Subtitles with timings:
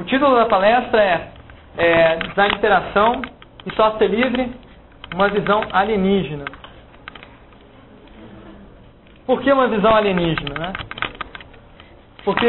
[0.00, 1.28] O título da palestra é,
[1.76, 3.22] é Design de Interação
[3.66, 4.50] e Software Livre,
[5.14, 6.46] uma visão alienígena.
[9.26, 10.58] Por que uma visão alienígena?
[10.58, 10.72] Né?
[12.24, 12.46] Porque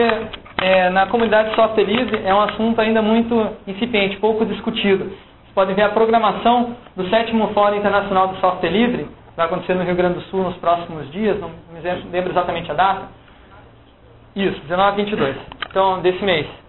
[0.61, 5.05] é, na comunidade de software livre é um assunto ainda muito incipiente, pouco discutido.
[5.05, 9.83] Vocês podem ver a programação do sétimo Fórum Internacional do Software Livre, vai acontecer no
[9.83, 13.07] Rio Grande do Sul nos próximos dias, não me lembro exatamente a data.
[14.33, 15.35] Isso, 19 a 22,
[15.69, 16.62] então desse mês.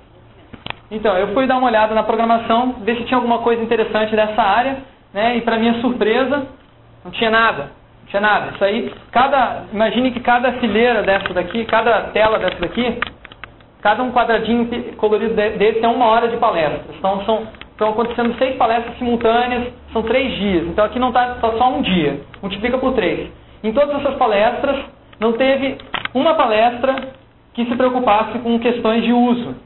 [0.94, 4.40] Então, eu fui dar uma olhada na programação, ver se tinha alguma coisa interessante dessa
[4.40, 4.78] área,
[5.12, 5.36] né?
[5.36, 6.46] E para minha surpresa,
[7.04, 7.72] não tinha nada.
[8.02, 8.52] Não tinha nada.
[8.54, 13.00] Isso aí, cada, imagine que cada fileira dessa daqui, cada tela dessa daqui,
[13.82, 16.94] cada um quadradinho colorido desse é uma hora de palestra.
[16.96, 20.68] Então são estão acontecendo seis palestras simultâneas, são três dias.
[20.68, 23.30] Então aqui não está só um dia, multiplica por três.
[23.64, 24.84] Em todas essas palestras,
[25.18, 25.76] não teve
[26.14, 26.94] uma palestra
[27.52, 29.56] que se preocupasse com questões de uso,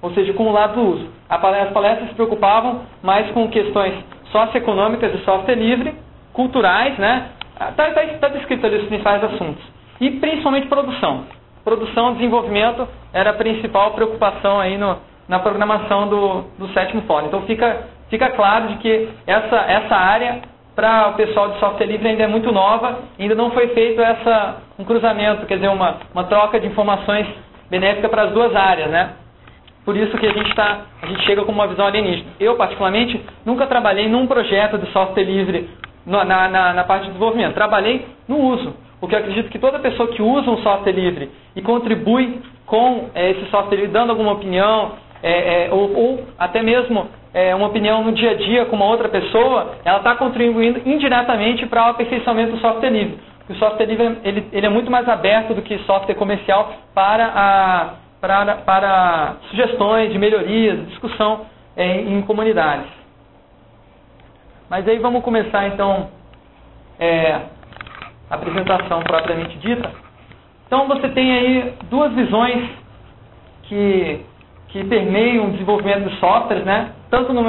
[0.00, 1.08] ou seja, com o lado do uso.
[1.28, 1.40] As
[1.72, 3.94] palestras se preocupavam mais com questões
[4.30, 5.94] socioeconômicas de software livre,
[6.32, 7.30] culturais, né?
[7.54, 9.62] Está tá, tá descrito ali os principais assuntos.
[10.00, 11.24] E principalmente produção.
[11.64, 14.96] Produção, desenvolvimento era a principal preocupação aí no,
[15.28, 17.26] na programação do, do sétimo fórum.
[17.26, 20.40] Então fica, fica claro de que essa, essa área
[20.74, 24.58] para o pessoal de software livre ainda é muito nova, ainda não foi feito essa,
[24.78, 27.26] um cruzamento, quer dizer, uma, uma troca de informações
[27.68, 29.10] benéfica para as duas áreas, né?
[29.84, 32.30] Por isso que a gente, tá, a gente chega com uma visão alienígena.
[32.38, 35.68] Eu, particularmente, nunca trabalhei num projeto de software livre
[36.04, 37.54] na, na, na parte de desenvolvimento.
[37.54, 41.62] Trabalhei no uso, porque eu acredito que toda pessoa que usa um software livre e
[41.62, 47.08] contribui com é, esse software livre, dando alguma opinião, é, é, ou, ou, até mesmo
[47.56, 51.86] uma opinião no dia a dia com uma outra pessoa, ela está contribuindo indiretamente para
[51.86, 53.18] o aperfeiçoamento do software livre.
[53.48, 57.90] O software livre ele, ele é muito mais aberto do que software comercial para, a,
[58.20, 62.90] para, para sugestões de melhorias, discussão em, em comunidades.
[64.68, 66.08] Mas aí vamos começar então
[66.98, 67.40] é,
[68.30, 69.90] a apresentação propriamente dita.
[70.66, 72.68] Então você tem aí duas visões
[73.62, 74.24] que
[74.68, 76.92] que permeiam o desenvolvimento de softwares, né?
[77.10, 77.42] tanto, no,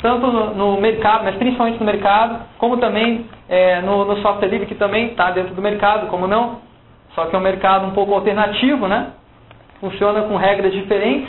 [0.00, 4.66] tanto no, no, mercado, mas principalmente no mercado, como também é, no, no, software livre,
[4.66, 6.60] que também está dentro do mercado, como não,
[7.14, 9.10] só que é um mercado um pouco alternativo, né?
[9.82, 11.28] Funciona com regras diferentes,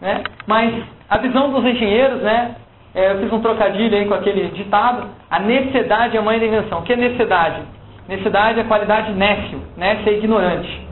[0.00, 0.24] né?
[0.48, 2.56] mas a visão dos engenheiros, né?
[2.92, 6.46] É, eu fiz um trocadilho aí com aquele ditado, a necessidade é a mãe da
[6.46, 6.80] invenção.
[6.80, 7.62] O que é necessidade?
[8.08, 10.86] Necessidade é qualidade nécio, nécio é ignorante.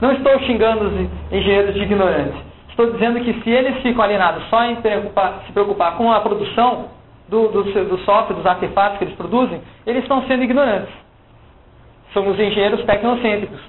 [0.00, 2.40] Não estou xingando os engenheiros de ignorantes.
[2.68, 6.90] Estou dizendo que se eles ficam alienados só em preocupar, se preocupar com a produção
[7.28, 10.94] do, do, do software, dos artefatos que eles produzem, eles estão sendo ignorantes.
[12.14, 13.60] São os engenheiros tecnocêntricos.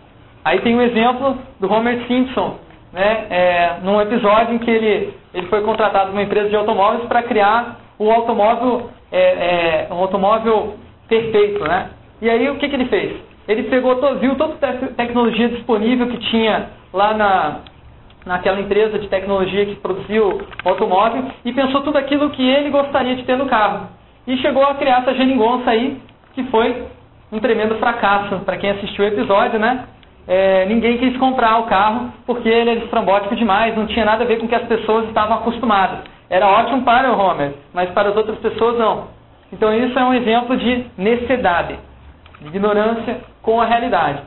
[0.43, 2.57] Aí tem um exemplo do Homer Simpson,
[2.91, 7.05] né, é, num episódio em que ele, ele foi contratado por uma empresa de automóveis
[7.05, 10.75] para criar o automóvel, é, é, um automóvel
[11.07, 11.63] perfeito.
[11.63, 11.89] Né?
[12.21, 13.15] E aí o que, que ele fez?
[13.47, 17.59] Ele pegou, viu toda a tecnologia disponível que tinha lá na,
[18.25, 23.15] naquela empresa de tecnologia que produziu o automóvel e pensou tudo aquilo que ele gostaria
[23.15, 23.87] de ter no carro.
[24.27, 25.99] E chegou a criar essa geringonça aí,
[26.33, 26.83] que foi
[27.31, 28.39] um tremendo fracasso.
[28.39, 29.85] Para quem assistiu o episódio, né?
[30.27, 34.27] É, ninguém quis comprar o carro porque ele era estrambótico demais, não tinha nada a
[34.27, 35.99] ver com o que as pessoas estavam acostumadas.
[36.29, 39.07] Era ótimo para o Homer, mas para as outras pessoas não.
[39.51, 41.77] Então isso é um exemplo de necessidade,
[42.39, 44.21] de ignorância com a realidade.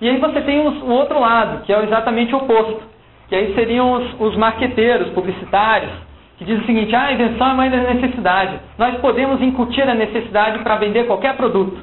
[0.00, 2.94] E aí você tem o outro lado, que é exatamente o oposto
[3.28, 5.90] que aí seriam os, os marqueteiros, publicitários,
[6.36, 8.60] que dizem o seguinte, ah, a invenção é mãe da necessidade.
[8.76, 11.82] Nós podemos incutir a necessidade para vender qualquer produto.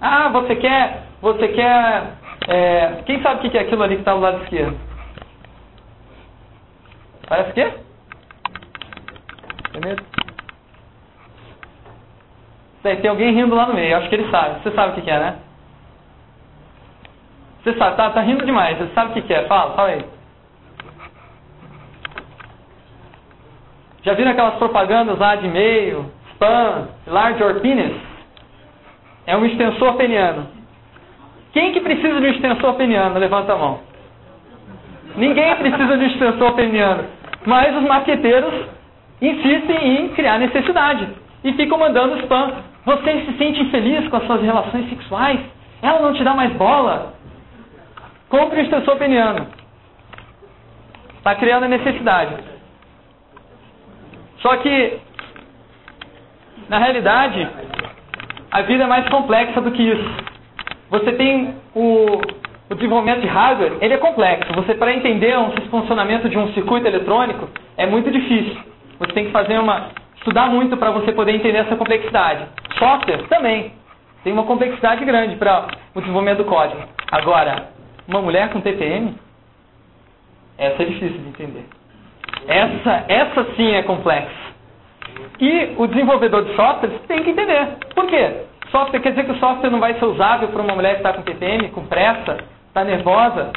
[0.00, 2.12] Ah, você quer, você quer,
[2.48, 4.78] é, quem sabe o que é aquilo ali que está do lado esquerdo?
[7.28, 7.72] Parece o quê?
[9.72, 10.04] Tem medo?
[12.82, 14.62] Tem alguém rindo lá no meio, acho que ele sabe.
[14.62, 15.38] Você sabe o que é, né?
[17.62, 18.76] Você sabe, tá, tá rindo demais.
[18.76, 19.46] Você sabe o que é?
[19.46, 20.04] Fala, fala aí.
[24.02, 27.96] Já viram aquelas propagandas lá de e-mail, spam, large or penis?
[29.26, 30.61] É um extensor peniano.
[31.52, 33.18] Quem que precisa de um extensor peniano?
[33.18, 33.80] Levanta a mão.
[35.16, 37.04] Ninguém precisa de um extensor peniano.
[37.44, 38.66] Mas os marqueteiros
[39.20, 41.08] insistem em criar necessidade.
[41.44, 42.52] E ficam mandando spam.
[42.84, 45.40] Você se sente infeliz com as suas relações sexuais?
[45.82, 47.14] Ela não te dá mais bola?
[48.28, 49.46] Compre um extensor peniano.
[51.18, 52.34] Está criando a necessidade.
[54.38, 54.98] Só que,
[56.68, 57.46] na realidade,
[58.50, 60.31] a vida é mais complexa do que isso.
[60.92, 62.20] Você tem o,
[62.68, 64.52] o desenvolvimento de hardware, ele é complexo.
[64.52, 67.48] Você, para entender o funcionamento de um circuito eletrônico,
[67.78, 68.60] é muito difícil.
[68.98, 72.44] Você tem que fazer uma, estudar muito para você poder entender essa complexidade.
[72.78, 73.72] Software também.
[74.22, 76.82] Tem uma complexidade grande para o desenvolvimento do código.
[77.10, 77.70] Agora,
[78.06, 79.14] uma mulher com TPM,
[80.58, 81.64] essa é difícil de entender.
[82.46, 84.30] Essa, essa sim é complexa.
[85.40, 87.78] E o desenvolvedor de software tem que entender.
[87.94, 88.51] Por quê?
[88.72, 91.12] Software quer dizer que o software não vai ser usável para uma mulher que está
[91.12, 92.38] com TPM, com pressa,
[92.68, 93.52] está nervosa?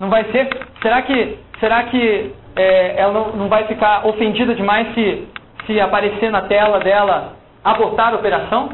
[0.00, 0.48] Não vai ser?
[0.80, 5.28] Será que, será que é, ela não, vai ficar ofendida demais se,
[5.66, 8.70] se aparecer na tela dela abortar a operação?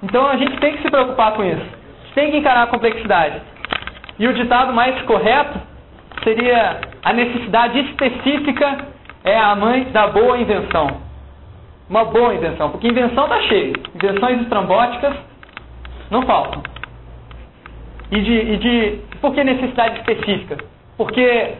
[0.00, 1.66] Então a gente tem que se preocupar com isso.
[2.14, 3.42] Tem que encarar a complexidade.
[4.20, 5.58] E o ditado mais correto
[6.22, 8.86] seria a necessidade específica
[9.24, 11.07] é a mãe da boa invenção.
[11.88, 13.72] Uma boa invenção, porque invenção está cheio.
[13.94, 15.16] Invenções estrambóticas
[16.10, 16.62] não faltam.
[18.10, 20.58] E de, e de por que necessidade específica?
[20.96, 21.54] Porque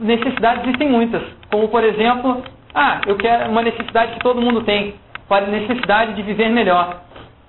[0.00, 2.42] necessidades existem muitas, como por exemplo,
[2.74, 4.94] ah, eu quero uma necessidade que todo mundo tem,
[5.28, 7.02] a necessidade de viver melhor.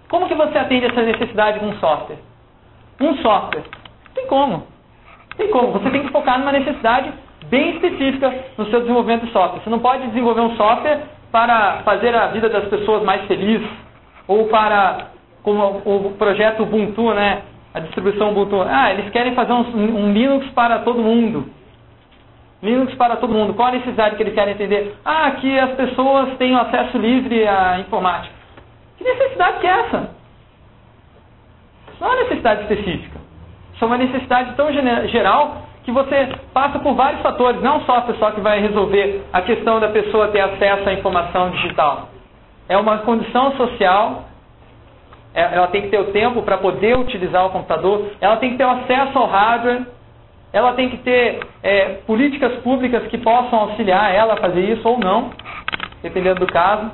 [0.10, 2.18] Como que você atende essa necessidade com um software?
[3.00, 3.64] Um software.
[4.14, 4.66] Tem como.
[5.38, 5.72] Tem como.
[5.74, 7.12] Você tem que focar numa necessidade
[7.50, 9.62] bem específica no seu desenvolvimento de software.
[9.64, 11.04] Você não pode desenvolver um software
[11.36, 13.62] para fazer a vida das pessoas mais feliz
[14.26, 15.08] ou para
[15.44, 17.42] como o projeto Ubuntu, né?
[17.74, 18.62] A distribuição Ubuntu.
[18.62, 21.46] Ah, eles querem fazer um, um Linux para todo mundo.
[22.64, 23.54] Linux para todo mundo.
[23.54, 24.96] Qual a necessidade que eles querem entender?
[25.04, 28.34] Ah, que as pessoas tenham acesso livre à informática.
[28.98, 30.10] Que necessidade que é essa?
[32.00, 33.20] Não é uma necessidade específica.
[33.74, 34.72] Isso é uma necessidade tão
[35.10, 39.42] geral que você passa por vários fatores, não só a pessoa que vai resolver a
[39.44, 42.10] questão da pessoa ter acesso à informação digital.
[42.68, 44.26] É uma condição social,
[45.32, 48.58] é, ela tem que ter o tempo para poder utilizar o computador, ela tem que
[48.58, 49.86] ter o acesso ao hardware,
[50.52, 54.98] ela tem que ter é, políticas públicas que possam auxiliar ela a fazer isso ou
[54.98, 55.30] não,
[56.02, 56.90] dependendo do caso.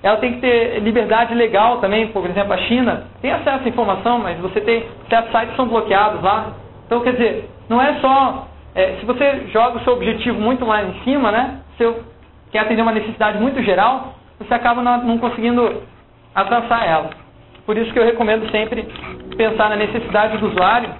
[0.00, 4.18] Ela tem que ter liberdade legal também, por exemplo, a China tem acesso à informação,
[4.20, 6.52] mas você tem certos sites são bloqueados lá.
[6.86, 8.48] Então, quer dizer, não é só.
[8.74, 11.60] É, se você joga o seu objetivo muito lá em cima, né?
[11.76, 12.02] Se eu
[12.50, 15.82] quer atender uma necessidade muito geral, você acaba não, conseguindo
[16.34, 17.10] alcançar ela.
[17.66, 18.88] Por isso que eu recomendo sempre
[19.36, 20.90] pensar na necessidade do usuário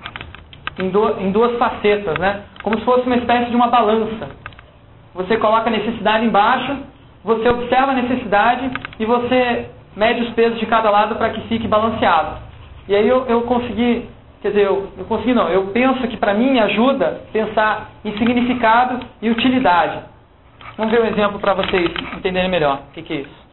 [0.79, 2.43] em, do, em duas facetas, né?
[2.62, 4.29] Como se fosse uma espécie de uma balança.
[5.14, 6.76] Você coloca a necessidade embaixo,
[7.25, 11.67] você observa a necessidade e você mede os pesos de cada lado para que fique
[11.67, 12.38] balanceado.
[12.87, 14.09] E aí eu, eu consegui
[14.40, 19.00] Quer dizer, eu, eu consegui não, eu penso que para mim ajuda pensar em significado
[19.20, 19.99] e utilidade.
[20.76, 23.49] Vamos ver um exemplo para vocês entenderem melhor o que, que é isso.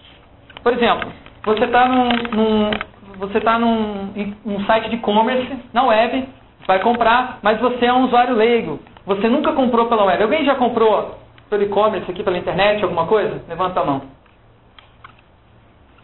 [0.62, 1.12] Por exemplo,
[1.44, 2.72] você está num, num,
[3.18, 6.28] você tá num site de e-commerce, na web,
[6.68, 8.80] vai comprar, mas você é um usuário leigo.
[9.06, 10.22] Você nunca comprou pela web.
[10.22, 11.18] Alguém já comprou
[11.50, 13.44] pelo e-commerce aqui, pela internet, alguma coisa?
[13.48, 14.15] Levanta a mão.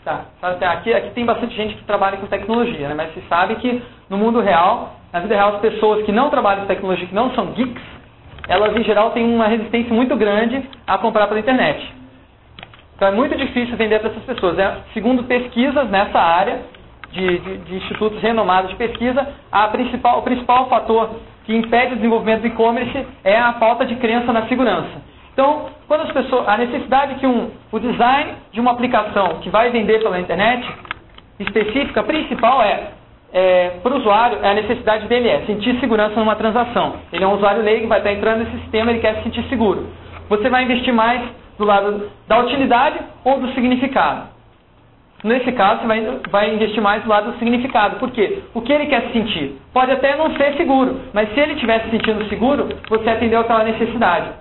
[0.03, 0.25] Tá.
[0.41, 2.95] Aqui, aqui tem bastante gente que trabalha com tecnologia, né?
[2.95, 6.61] mas se sabe que no mundo real, na vida real, as pessoas que não trabalham
[6.61, 7.83] com tecnologia, que não são geeks,
[8.47, 11.93] elas em geral têm uma resistência muito grande a comprar pela internet.
[12.95, 14.57] Então é muito difícil vender para essas pessoas.
[14.57, 16.61] É, segundo pesquisas nessa área,
[17.11, 21.09] de, de, de, institutos renomados de pesquisa, a principal, o principal fator
[21.45, 25.10] que impede o desenvolvimento do e-commerce é a falta de crença na segurança.
[25.33, 29.69] Então, quando as pessoas, a necessidade que um, o design de uma aplicação que vai
[29.71, 30.67] vender pela internet
[31.39, 32.91] específica, principal é,
[33.33, 36.95] é para o usuário, é a necessidade dele é sentir segurança numa transação.
[37.13, 39.87] Ele é um usuário leigo, vai estar entrando nesse sistema, ele quer se sentir seguro.
[40.29, 41.21] Você vai investir mais
[41.57, 44.29] do lado da utilidade ou do significado.
[45.23, 47.97] Nesse caso, você vai, vai investir mais do lado do significado.
[47.97, 48.39] Por quê?
[48.55, 49.55] O que ele quer se sentir?
[49.71, 53.63] Pode até não ser seguro, mas se ele estiver se sentindo seguro, você atendeu aquela
[53.63, 54.40] necessidade.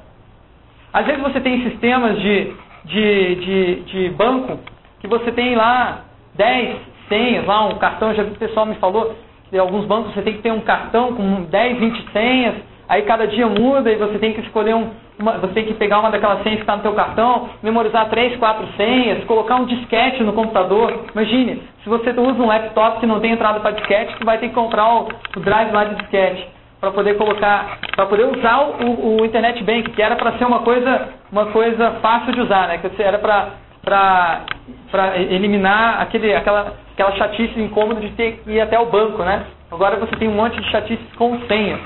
[0.92, 2.52] Às vezes você tem sistemas de,
[2.84, 4.58] de, de, de banco
[5.00, 6.04] que você tem lá
[6.34, 6.76] 10
[7.08, 9.14] senhas, lá um cartão, já o pessoal me falou,
[9.48, 12.54] que alguns bancos você tem que ter um cartão com 10, 20 senhas,
[12.88, 16.00] aí cada dia muda e você tem que escolher um, uma, você tem que pegar
[16.00, 20.22] uma daquelas senhas que está no seu cartão, memorizar 3, 4 senhas, colocar um disquete
[20.24, 21.04] no computador.
[21.12, 24.48] Imagine, se você usa um laptop que não tem entrada para disquete, você vai ter
[24.48, 29.20] que comprar o, o drive lá de disquete para poder colocar, para poder usar o,
[29.20, 32.78] o, Internet Bank, que era para ser uma coisa, uma coisa fácil de usar, né?
[32.78, 33.50] Que era para
[33.82, 39.46] para eliminar aquele, aquela, aquela chatice incômoda de ter que ir até o banco, né?
[39.70, 41.78] Agora você tem um monte de chatices com senha.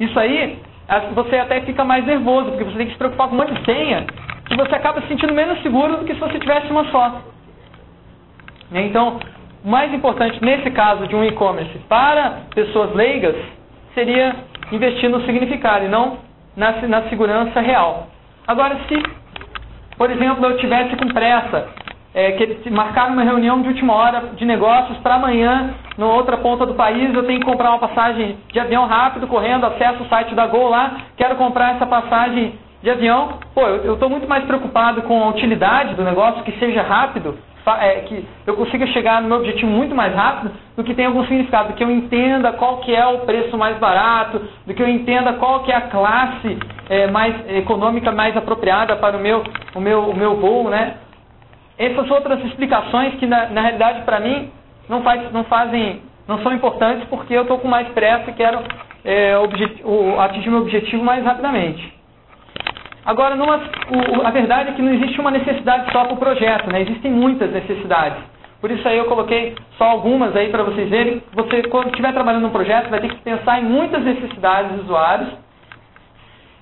[0.00, 0.58] Isso aí,
[1.14, 3.64] você até fica mais nervoso, porque você tem que se preocupar com um monte de
[3.64, 4.04] senha,
[4.46, 7.22] que você acaba se sentindo menos seguro do que se você tivesse uma só.
[8.72, 9.20] Então,
[9.64, 13.36] o mais importante nesse caso de um e-commerce para pessoas leigas
[13.96, 14.36] seria
[14.70, 16.18] investir no significado e não
[16.54, 18.08] na, na segurança real.
[18.46, 19.02] Agora, se,
[19.96, 21.66] por exemplo, eu tivesse com pressa,
[22.14, 26.66] é, que marcar uma reunião de última hora de negócios para amanhã, na outra ponta
[26.66, 30.34] do país, eu tenho que comprar uma passagem de avião rápido, correndo, acesso o site
[30.34, 33.38] da Gol lá, quero comprar essa passagem de avião.
[33.54, 37.36] Pô, eu estou muito mais preocupado com a utilidade do negócio, que seja rápido,
[37.80, 41.24] é, que eu consiga chegar no meu objetivo muito mais rápido, do que tem algum
[41.24, 44.88] significado, do que eu entenda qual que é o preço mais barato, do que eu
[44.88, 46.58] entenda qual que é a classe
[46.88, 49.42] é, mais econômica mais apropriada para o meu,
[49.74, 50.98] o meu, o meu voo, né?
[51.78, 54.50] Essas outras explicações que na, na realidade para mim
[54.88, 58.60] não, faz, não fazem, não são importantes porque eu estou com mais pressa e quero
[59.04, 59.34] é,
[60.20, 61.95] atingir meu objetivo mais rapidamente.
[63.06, 66.70] Agora, numa, o, a verdade é que não existe uma necessidade só para o projeto,
[66.72, 66.82] né?
[66.82, 68.18] existem muitas necessidades.
[68.60, 71.22] Por isso aí eu coloquei só algumas aí para vocês verem.
[71.34, 75.28] Você, quando estiver trabalhando num projeto, vai ter que pensar em muitas necessidades dos usuários.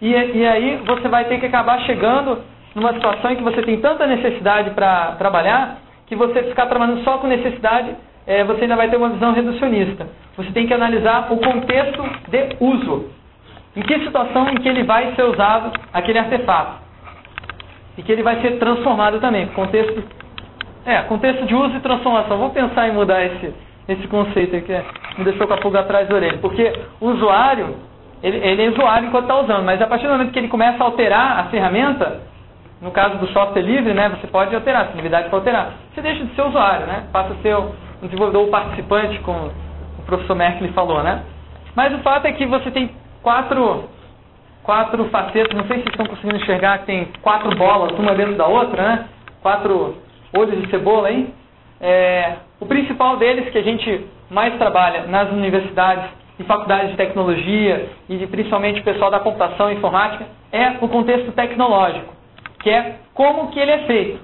[0.02, 2.42] E, e aí você vai ter que acabar chegando
[2.74, 7.16] numa situação em que você tem tanta necessidade para trabalhar, que você ficar trabalhando só
[7.18, 7.94] com necessidade,
[8.26, 10.06] é, você ainda vai ter uma visão reducionista.
[10.36, 13.10] Você tem que analisar o contexto de uso.
[13.76, 16.82] Em que situação em que ele vai ser usado aquele artefato?
[17.98, 19.46] E que ele vai ser transformado também.
[19.48, 20.02] Contexto,
[20.86, 22.38] é, contexto de uso e transformação.
[22.38, 23.52] Vou pensar em mudar esse,
[23.88, 24.72] esse conceito aqui,
[25.18, 26.38] me deixou com a pulga atrás da orelha.
[26.38, 27.76] Porque o usuário,
[28.22, 30.82] ele, ele é usuário enquanto está usando, mas a partir do momento que ele começa
[30.82, 32.20] a alterar a ferramenta,
[32.80, 35.72] no caso do software livre, né, você pode alterar, a atividade pode alterar.
[35.92, 37.04] Você deixa de ser usuário, né?
[37.12, 39.50] Passa a ser um desenvolvedor participante, como
[39.98, 41.22] o professor Merkel falou, né?
[41.74, 42.90] Mas o fato é que você tem
[43.24, 43.88] quatro,
[44.62, 48.46] quatro facetas, não sei se estão conseguindo enxergar, que tem quatro bolas, uma dentro da
[48.46, 49.08] outra, né?
[49.42, 49.96] Quatro
[50.36, 51.32] olhos de cebola aí.
[51.80, 56.04] É, o principal deles que a gente mais trabalha nas universidades
[56.38, 61.32] e faculdades de tecnologia e principalmente o pessoal da computação e informática é o contexto
[61.32, 62.12] tecnológico,
[62.60, 64.20] que é como que ele é feito,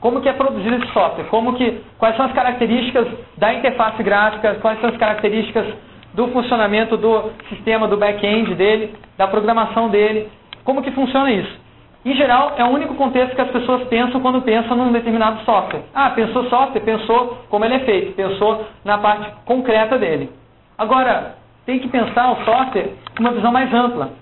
[0.00, 3.06] como que é produzido esse software, como que, quais são as características
[3.38, 5.66] da interface gráfica, quais são as características
[6.14, 10.28] do funcionamento do sistema, do back-end dele, da programação dele,
[10.64, 11.60] como que funciona isso.
[12.04, 15.82] Em geral, é o único contexto que as pessoas pensam quando pensam num determinado software.
[15.94, 20.30] Ah, pensou software, pensou como ele é feito, pensou na parte concreta dele.
[20.78, 21.34] Agora,
[21.66, 24.12] tem que pensar o software com uma visão mais ampla,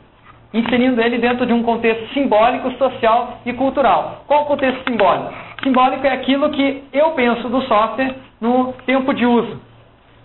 [0.52, 4.24] inserindo ele dentro de um contexto simbólico, social e cultural.
[4.26, 5.32] Qual o contexto simbólico?
[5.62, 9.67] Simbólico é aquilo que eu penso do software no tempo de uso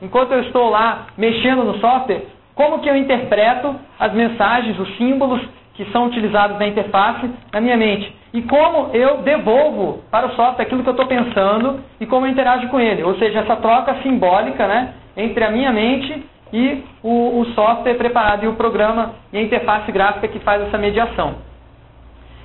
[0.04, 5.42] enquanto eu estou lá mexendo no software, como que eu interpreto as mensagens, os símbolos
[5.74, 8.14] que são utilizados na interface na minha mente.
[8.34, 12.32] E como eu devolvo para o software aquilo que eu estou pensando e como eu
[12.32, 13.04] interajo com ele.
[13.04, 18.44] Ou seja, essa troca simbólica né, entre a minha mente e o, o software preparado
[18.44, 21.36] e o programa e a interface gráfica que faz essa mediação.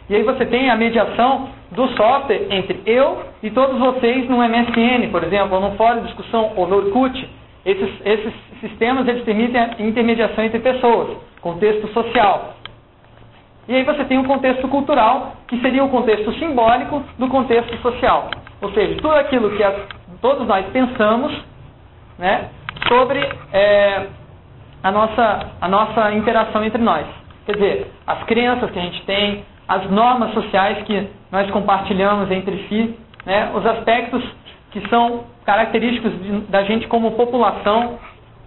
[0.08, 5.10] E aí você tem a mediação do software entre eu e todos vocês no MSN,
[5.10, 7.28] por exemplo, ou no fórum de discussão, ou no Orkut,
[7.68, 12.54] esses, esses sistemas eles permitem a intermediação entre pessoas, contexto social.
[13.68, 18.30] E aí você tem um contexto cultural, que seria o contexto simbólico do contexto social.
[18.62, 19.62] Ou seja, tudo aquilo que
[20.22, 21.38] todos nós pensamos
[22.18, 22.48] né,
[22.88, 23.18] sobre
[23.52, 24.06] é,
[24.82, 27.06] a, nossa, a nossa interação entre nós.
[27.44, 32.66] Quer dizer, as crenças que a gente tem, as normas sociais que nós compartilhamos entre
[32.68, 34.24] si, né, os aspectos
[34.70, 37.98] que são característicos de, da gente como população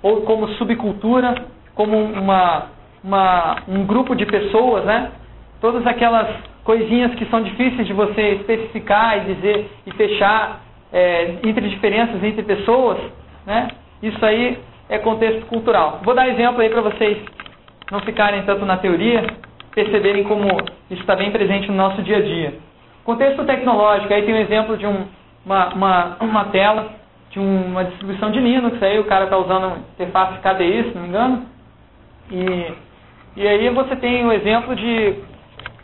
[0.02, 1.36] ou como subcultura,
[1.76, 2.68] como uma,
[3.04, 5.12] uma, um grupo de pessoas, né?
[5.60, 6.28] Todas aquelas
[6.64, 10.62] coisinhas que são difíceis de você especificar e dizer e fechar
[10.92, 13.00] é, entre diferenças entre pessoas,
[13.46, 13.68] né?
[14.02, 14.58] Isso aí
[14.90, 16.02] é contexto cultural.
[16.04, 17.18] Vou dar exemplo aí para vocês
[17.92, 19.26] não ficarem tanto na teoria,
[19.74, 20.48] perceberem como
[20.90, 22.54] isso está bem presente no nosso dia a dia.
[23.04, 25.06] Contexto tecnológico, aí tem um exemplo de um
[25.46, 26.90] uma, uma, uma tela
[27.32, 31.08] de uma distribuição de Linux, aí o cara está usando interface KDE, se não me
[31.08, 31.46] engano.
[32.30, 32.74] E,
[33.38, 35.16] e aí você tem o exemplo de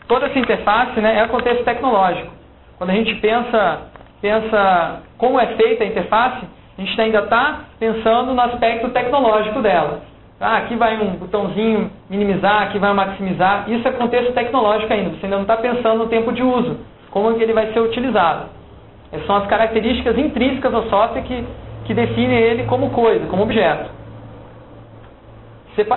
[0.06, 2.32] toda essa interface, né, é contexto tecnológico.
[2.76, 3.82] Quando a gente pensa,
[4.20, 6.46] pensa como é feita a interface,
[6.76, 10.02] a gente ainda está pensando no aspecto tecnológico dela.
[10.40, 13.68] Ah, aqui vai um botãozinho minimizar, aqui vai maximizar.
[13.68, 15.10] Isso é contexto tecnológico ainda.
[15.10, 16.78] Você ainda não está pensando no tempo de uso,
[17.10, 18.57] como que ele vai ser utilizado.
[19.12, 21.44] Essas são as características intrínsecas ao software que,
[21.84, 23.90] que definem ele como coisa, como objeto.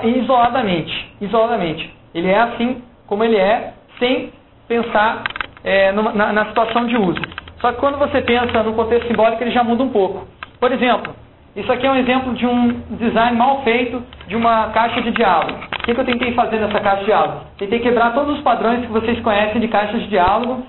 [0.03, 1.93] Isoladamente, isoladamente.
[2.13, 4.31] Ele é assim como ele é, sem
[4.67, 5.23] pensar
[5.63, 7.21] é, numa, na, na, situação de uso.
[7.59, 10.27] Só que quando você pensa no contexto simbólico, ele já muda um pouco.
[10.59, 11.13] Por exemplo,
[11.55, 15.59] isso aqui é um exemplo de um design mal feito de uma caixa de diálogo.
[15.79, 17.41] O que, eu tentei fazer nessa caixa de diálogo?
[17.57, 20.63] Tentei quebrar todos os padrões que vocês conhecem de caixas de diálogo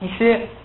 [0.00, 0.08] e,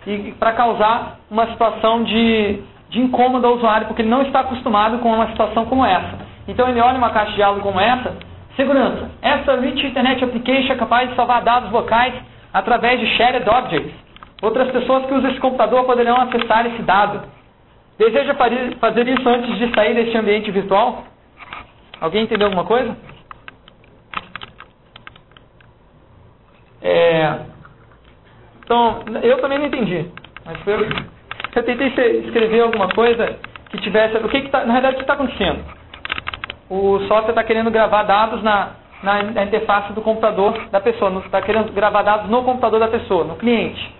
[0.08, 5.00] e para causar uma situação de, de incômodo ao usuário, porque ele não está acostumado
[5.00, 6.26] com uma situação como essa.
[6.48, 8.16] Então ele olha uma caixa de diálogo como essa,
[8.56, 9.12] segurança.
[9.22, 12.14] Essa Rich Internet Application é capaz de salvar dados locais
[12.54, 13.94] através de Shared Objects.
[14.42, 17.28] Outras pessoas que usam esse computador poderão acessar esse dado.
[17.98, 18.34] Deseja
[18.80, 21.04] fazer isso antes de sair deste ambiente virtual?
[22.00, 22.96] Alguém entendeu alguma coisa?
[26.82, 27.40] É,
[28.67, 30.05] então, eu também não entendi.
[30.45, 30.79] Mas eu,
[31.55, 31.88] eu tentei
[32.25, 34.17] escrever alguma coisa que tivesse.
[34.17, 35.63] O que, que tá, na verdade, o que está acontecendo?
[36.69, 38.71] O software está querendo gravar dados na,
[39.01, 41.09] na, na, interface do computador da pessoa.
[41.25, 43.95] Está querendo gravar dados no computador da pessoa, no cliente.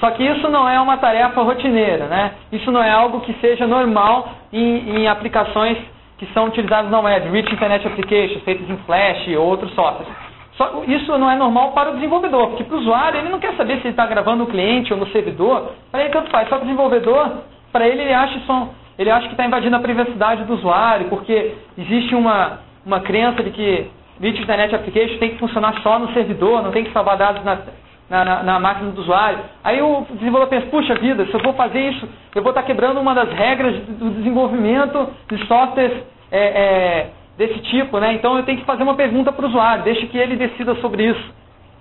[0.00, 2.32] Só que isso não é uma tarefa rotineira, né?
[2.52, 5.78] Isso não é algo que seja normal em, em aplicações
[6.18, 10.27] que são utilizadas na web, Rich Internet Applications, feitas em Flash ou outros softwares.
[10.58, 13.54] Só, isso não é normal para o desenvolvedor, porque para o usuário ele não quer
[13.54, 16.48] saber se ele está gravando no cliente ou no servidor, para ele tanto faz.
[16.48, 17.30] Só para o desenvolvedor,
[17.72, 21.54] para ele ele acha, isso, ele acha que está invadindo a privacidade do usuário, porque
[21.78, 23.88] existe uma, uma crença de que
[24.20, 27.58] Rich Internet Applications tem que funcionar só no servidor, não tem que salvar dados na,
[28.10, 29.38] na, na, na, máquina do usuário.
[29.62, 33.00] Aí o desenvolvedor pensa, puxa vida, se eu vou fazer isso, eu vou estar quebrando
[33.00, 35.92] uma das regras do desenvolvimento de softwares
[36.32, 38.12] é, é, desse tipo, né?
[38.12, 41.04] Então eu tenho que fazer uma pergunta para o usuário, deixa que ele decida sobre
[41.04, 41.34] isso.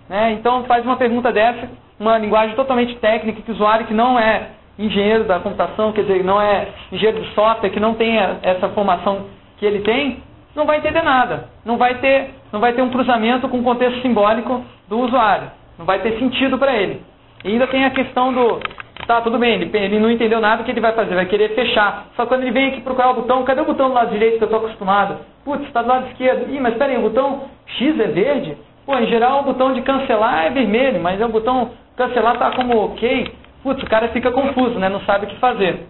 [0.08, 0.34] Né?
[0.34, 1.68] Então faz uma pergunta dessa,
[2.00, 6.24] uma linguagem totalmente técnica, que o usuário que não é engenheiro da computação, quer dizer,
[6.24, 9.26] não é engenheiro de software, que não tem essa formação
[9.58, 10.22] que ele tem,
[10.56, 11.50] não vai entender nada.
[11.66, 15.52] Não vai ter, não vai ter um cruzamento com o contexto simbólico do usuário.
[15.78, 17.02] Não vai ter sentido para ele.
[17.44, 18.60] E ainda tem a questão do.
[19.08, 21.16] Tá, tudo bem, ele, ele não entendeu nada, o que ele vai fazer?
[21.16, 22.08] Vai querer fechar.
[22.18, 24.44] Só quando ele vem aqui procurar o botão, cadê o botão do lado direito que
[24.44, 25.20] eu estou acostumado?
[25.46, 26.52] Putz, está do lado esquerdo.
[26.52, 28.58] Ih, mas peraí, o botão X é verde?
[28.86, 32.52] Pô, em geral o botão de cancelar é vermelho, mas é o botão cancelar está
[32.52, 33.34] como ok.
[33.64, 34.90] Putz, o cara fica confuso, né?
[34.90, 35.88] Não sabe o que fazer.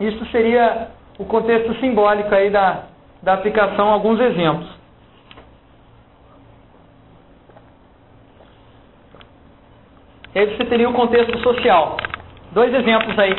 [0.00, 2.84] Isso seria o contexto simbólico aí da,
[3.22, 4.68] da aplicação, alguns exemplos.
[10.34, 11.98] Aí você teria o contexto social.
[12.52, 13.34] Dois exemplos aí,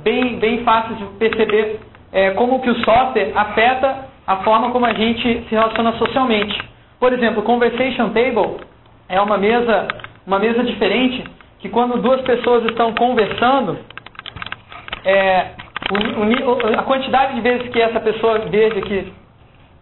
[0.00, 1.80] bem, bem fáceis de perceber
[2.12, 6.60] é, como que o software afeta a forma como a gente se relaciona socialmente.
[7.00, 8.60] Por exemplo, Conversation Table
[9.08, 9.88] é uma mesa,
[10.26, 11.24] uma mesa diferente
[11.58, 13.78] que quando duas pessoas estão conversando,
[15.04, 15.50] é,
[15.90, 19.12] o, o, a quantidade de vezes que essa pessoa verde aqui,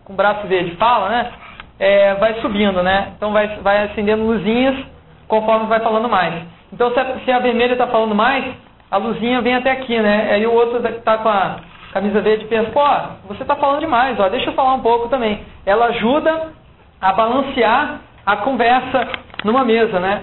[0.04, 1.30] com o braço verde, fala, né,
[1.78, 3.12] é, vai subindo, né?
[3.16, 4.76] Então vai, vai acendendo luzinhas
[5.26, 6.34] conforme vai falando mais.
[6.72, 8.44] Então, se a, se a vermelha está falando mais,
[8.90, 10.32] a luzinha vem até aqui, né?
[10.32, 11.60] Aí o outro que está com a
[11.92, 12.84] camisa verde pensa, pô,
[13.28, 15.40] você está falando demais, ó, deixa eu falar um pouco também.
[15.64, 16.52] Ela ajuda
[17.00, 19.08] a balancear a conversa
[19.44, 20.22] numa mesa, né?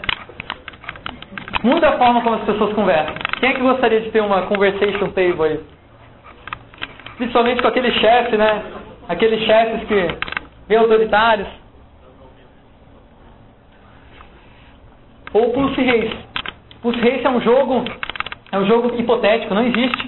[1.64, 3.16] Muda a forma como as pessoas conversam.
[3.40, 5.60] Quem é que gostaria de ter uma conversation table aí?
[7.18, 8.64] Principalmente com aquele chefe, né?
[9.10, 10.08] Aqueles chefes que
[10.68, 11.48] bem autoritários.
[15.34, 16.18] Ou Pulse Race.
[16.82, 17.86] Pulse Race é um jogo,
[18.58, 20.08] é um jogo hipotético, não existe.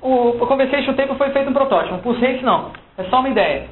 [0.00, 3.28] O, o Conversation Table foi feito um protótipo, o Pulse Race não, é só uma
[3.28, 3.66] ideia.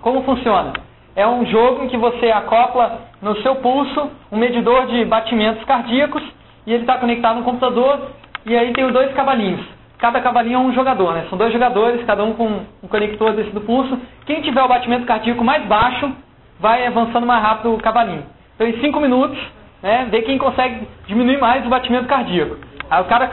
[0.00, 0.72] Como funciona?
[1.14, 6.22] É um jogo em que você acopla no seu pulso um medidor de batimentos cardíacos
[6.66, 8.10] e ele está conectado no computador
[8.46, 9.60] e aí tem os dois cavalinhos.
[9.98, 11.26] Cada cavalinho é um jogador, né?
[11.28, 13.98] São dois jogadores, cada um com um conector desse do pulso.
[14.24, 16.10] Quem tiver o batimento cardíaco mais baixo
[16.58, 18.24] vai avançando mais rápido o cavalinho.
[18.54, 19.38] Então em 5 minutos
[19.82, 22.69] né, ver quem consegue diminuir mais o batimento cardíaco.
[22.90, 23.30] Aí o cara,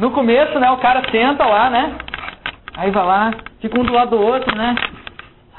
[0.00, 1.94] no começo, né, o cara tenta lá, né,
[2.76, 3.30] aí vai lá,
[3.60, 4.74] fica um do lado do outro, né,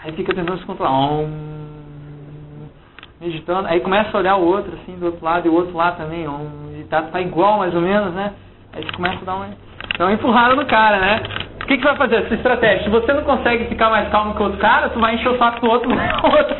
[0.03, 2.67] aí fica tentando se controlar, um,
[3.21, 5.93] meditando, aí começa a olhar o outro, assim, do outro lado e o outro lá
[5.93, 8.33] também, um, e tá, tá igual mais ou menos, né,
[8.73, 9.47] aí você começa a dar uma,
[9.99, 11.21] uma empurrada no cara, né,
[11.63, 12.15] o que, que vai fazer?
[12.23, 15.15] Essa estratégia, se você não consegue ficar mais calmo que o outro cara, tu vai
[15.15, 16.57] encher o saco do outro, né, outro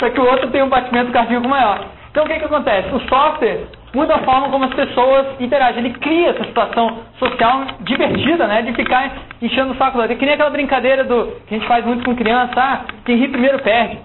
[0.00, 1.84] só que o outro tem um batimento cardíaco maior.
[2.10, 2.92] Então o que, que acontece?
[2.92, 5.84] O software muda a forma como as pessoas interagem.
[5.84, 8.62] Ele cria essa situação social divertida, né?
[8.62, 10.14] De ficar enchendo o saco do outro.
[10.14, 13.16] É que nem aquela brincadeira do, que a gente faz muito com criança, ah, quem
[13.16, 13.98] ri primeiro perde.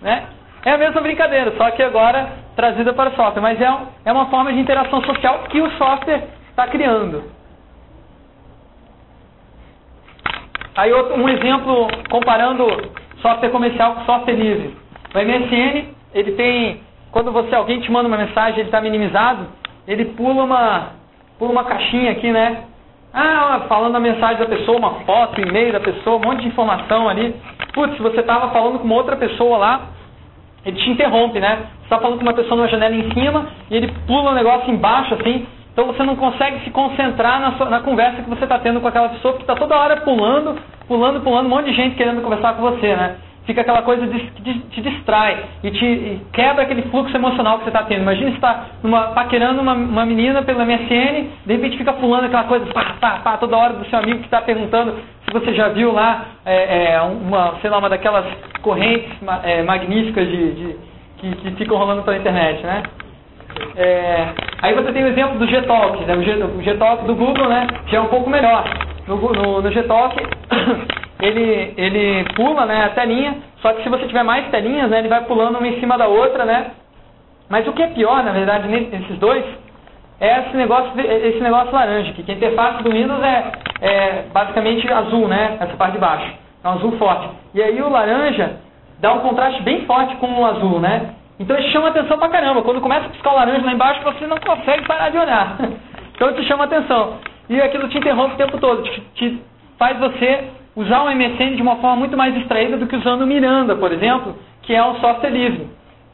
[0.00, 0.24] Né?
[0.64, 3.42] É a mesma brincadeira, só que agora trazida para o software.
[3.42, 7.24] Mas é, um, é uma forma de interação social que o software está criando.
[10.74, 12.66] Aí outro, um exemplo comparando
[13.20, 14.76] software comercial com software livre.
[15.14, 16.80] O MSN ele tem,
[17.12, 19.46] quando você alguém te manda uma mensagem, ele está minimizado,
[19.86, 20.92] ele pula uma,
[21.38, 22.64] pula uma caixinha aqui, né?
[23.12, 27.10] Ah, falando a mensagem da pessoa, uma foto, e-mail da pessoa, um monte de informação
[27.10, 27.36] ali.
[27.74, 29.80] Putz, você estava falando com uma outra pessoa lá,
[30.64, 31.66] ele te interrompe, né?
[31.80, 34.72] Você está falando com uma pessoa numa janela em cima e ele pula um negócio
[34.72, 35.46] embaixo, assim.
[35.70, 38.88] Então você não consegue se concentrar na, sua, na conversa que você está tendo com
[38.88, 42.54] aquela pessoa, que está toda hora pulando, pulando, pulando, um monte de gente querendo conversar
[42.54, 43.16] com você, né?
[43.44, 47.70] Fica aquela coisa que te distrai e te e quebra aquele fluxo emocional que você
[47.70, 48.02] está tendo.
[48.02, 48.66] Imagina você está
[49.14, 53.36] paquerando uma, uma menina pela MSN, de repente fica pulando aquela coisa, pá, pá, pá,
[53.38, 57.00] toda hora do seu amigo que está perguntando se você já viu lá é, é,
[57.00, 58.26] uma, sei lá, uma daquelas
[58.60, 59.10] correntes
[59.42, 60.76] é, magníficas de, de
[61.16, 62.82] que, que, ficam rolando pela internet, né?
[63.76, 64.28] É,
[64.60, 66.14] aí você tem o exemplo do Gtalk, né?
[66.14, 67.66] o, Gtalk do Google, né?
[67.86, 68.64] Já é um pouco melhor.
[69.12, 70.16] No, no, no Gtalk
[71.20, 75.08] ele, ele pula né, a telinha, só que se você tiver mais telinhas, né, ele
[75.08, 76.72] vai pulando uma em cima da outra, né?
[77.48, 79.44] Mas o que é pior, na verdade, nesses dois,
[80.18, 85.28] é esse negócio, esse negócio laranja, que a interface do Windows é, é basicamente azul,
[85.28, 85.58] né?
[85.60, 86.32] Essa parte de baixo.
[86.64, 87.28] É um azul forte.
[87.52, 88.56] E aí o laranja
[89.00, 91.14] dá um contraste bem forte com o azul, né?
[91.38, 92.62] Então isso chama atenção pra caramba.
[92.62, 95.56] Quando começa a piscar o laranja lá embaixo, você não consegue parar de olhar.
[96.14, 97.18] Então isso chama atenção.
[97.48, 99.42] E aquilo te interrompe o tempo todo, te, te
[99.78, 100.44] faz você
[100.76, 103.92] usar o MSN de uma forma muito mais distraída do que usando o Miranda, por
[103.92, 105.68] exemplo, que é um software livre,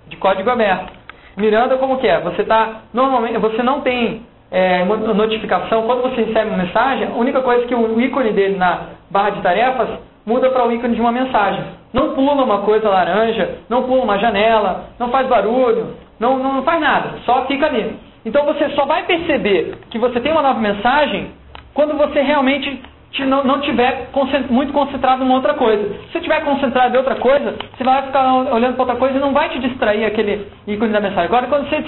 [0.09, 0.93] de código aberto.
[1.37, 2.21] Miranda como que é?
[2.21, 7.07] Você tá normalmente, você não tem é, notificação quando você recebe uma mensagem.
[7.07, 9.89] A única coisa é que o ícone dele na barra de tarefas
[10.27, 11.63] muda para o ícone de uma mensagem.
[11.93, 16.81] Não pula uma coisa laranja, não pula uma janela, não faz barulho, não, não faz
[16.81, 17.97] nada, só fica ali.
[18.29, 21.31] Então você só vai perceber que você tem uma nova mensagem
[21.73, 22.79] quando você realmente
[23.21, 24.11] não, não tiver
[24.51, 25.83] muito concentrado em outra coisa.
[25.83, 29.21] Se você estiver concentrado em outra coisa, você vai ficar olhando para outra coisa e
[29.21, 31.25] não vai te distrair aquele ícone da mensagem.
[31.25, 31.83] Agora, quando você,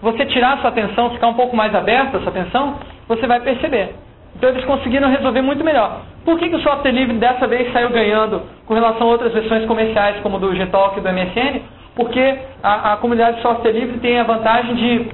[0.00, 2.76] você tirar sua atenção, ficar um pouco mais aberta a sua atenção,
[3.08, 3.96] você vai perceber.
[4.36, 6.02] Então eles conseguiram resolver muito melhor.
[6.24, 9.66] Por que, que o software livre dessa vez saiu ganhando com relação a outras versões
[9.66, 11.62] comerciais como do Gtalk e do MSN?
[11.96, 15.10] Porque a, a comunidade de software livre tem a vantagem de,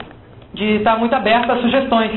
[0.55, 2.11] de estar muito aberta a sugestões.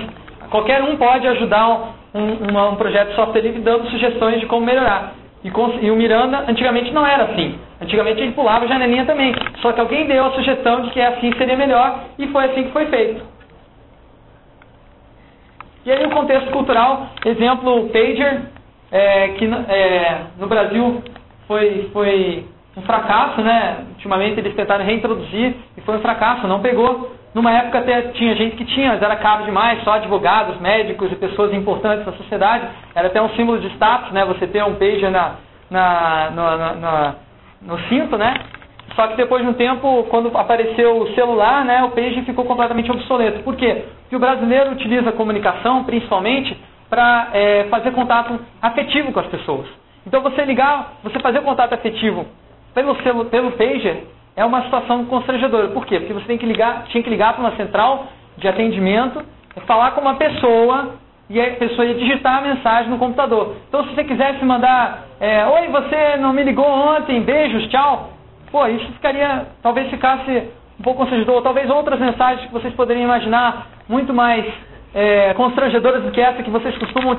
[0.50, 4.66] Qualquer um pode ajudar um, uma, um projeto de software livre dando sugestões de como
[4.66, 5.14] melhorar.
[5.44, 7.58] E, com, e, o Miranda antigamente não era assim.
[7.82, 9.34] Antigamente ele pulava janelinha também.
[9.62, 12.72] Só que alguém deu a sugestão de que assim seria melhor e foi assim que
[12.72, 13.24] foi feito.
[15.86, 18.42] E aí o contexto cultural, exemplo Pager,
[18.92, 21.02] é, que é, no Brasil
[21.48, 23.86] foi, foi um fracasso, né?
[23.92, 27.16] Ultimamente eles tentaram reintroduzir e foi um fracasso, não pegou.
[27.34, 31.16] Numa época até tinha gente que tinha, mas era caro demais, só advogados, médicos e
[31.16, 32.68] pessoas importantes da sociedade.
[32.96, 34.26] Era até um símbolo de status, né?
[34.26, 35.36] Você ter um pager na,
[35.70, 37.16] na, na, na
[37.62, 38.34] no cinto, né?
[38.96, 42.92] Só que depois de um tempo, quando apareceu o celular, né, o pager ficou completamente
[42.92, 43.44] obsoleto.
[43.44, 43.86] Por quê?
[44.02, 46.58] Porque o brasileiro utiliza a comunicação, principalmente,
[46.90, 49.68] para é, fazer contato afetivo com as pessoas.
[50.06, 52.26] Então você ligar, você fazer contato afetivo
[52.74, 55.70] pelo, pelo pager, é uma situação constrangedora.
[55.70, 56.00] Por quê?
[56.00, 59.22] Porque você tem que ligar, tinha que ligar para uma central de atendimento,
[59.68, 60.96] falar com uma pessoa
[61.30, 63.56] e a pessoa ia digitar a mensagem no computador.
[63.68, 68.12] Então, se você quisesse mandar, é, oi, você não me ligou ontem, beijos, tchau,
[68.52, 73.68] pô, isso ficaria, talvez ficasse um pouco constrangedor, talvez outras mensagens que vocês poderiam imaginar
[73.88, 74.46] muito mais
[74.94, 77.16] é, constrangedoras do que essa que vocês costumam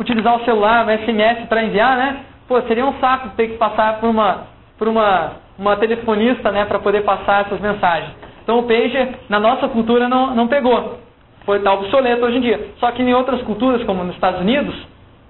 [0.00, 2.24] utilizar o celular, o SMS para enviar, né?
[2.48, 4.46] Pô, seria um saco ter que passar por uma,
[4.78, 8.12] por uma uma telefonista né, para poder passar essas mensagens.
[8.42, 10.98] Então o pager na nossa cultura não, não pegou.
[11.44, 12.68] Foi tá obsoleto hoje em dia.
[12.78, 14.74] Só que em outras culturas, como nos Estados Unidos,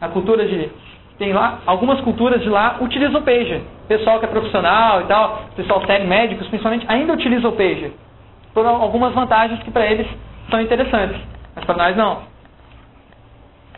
[0.00, 0.70] a cultura de.
[1.18, 3.60] Tem lá, algumas culturas de lá utilizam o pager.
[3.86, 7.92] Pessoal que é profissional e tal, pessoal sério, médicos principalmente, ainda utiliza o pager.
[8.52, 10.06] Por algumas vantagens que para eles
[10.50, 11.20] são interessantes.
[11.54, 12.22] Mas para nós não.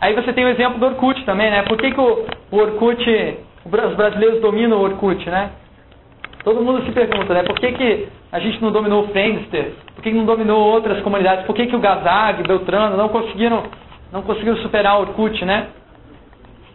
[0.01, 1.63] Aí você tem o exemplo do Orkut também, né?
[1.63, 5.51] Por que, que o, o Orkut, os brasileiros dominam o Orkut, né?
[6.45, 7.41] Todo mundo se pergunta, né?
[7.41, 9.71] Por que, que a gente não dominou o Friendster?
[9.95, 11.43] Por que, que não dominou outras comunidades?
[11.47, 13.63] Por que, que o Gazag, Beltrano não conseguiram,
[14.13, 15.69] não conseguiram superar o Orkut, né?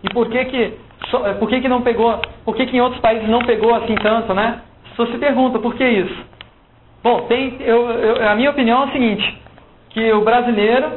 [0.02, 3.00] E por que que, eh, por que que não pegou, por que que em outros
[3.00, 4.60] países não pegou assim tanto, né?
[4.96, 6.18] Só se pergunta, por que isso?
[7.04, 9.40] Bom, tem, eu, eu, a minha opinião é o seguinte,
[9.90, 10.94] que o brasileiro,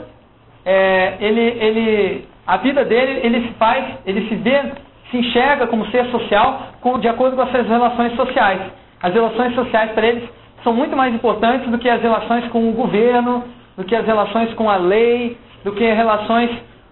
[0.65, 4.71] é, ele, ele, a vida dele, ele se faz, ele se vê
[5.13, 8.59] se enxerga como ser social de acordo com as suas relações sociais.
[8.99, 10.27] As relações sociais para eles
[10.63, 13.43] são muito mais importantes do que as relações com o governo,
[13.77, 16.49] do que as relações com a lei, do que as relações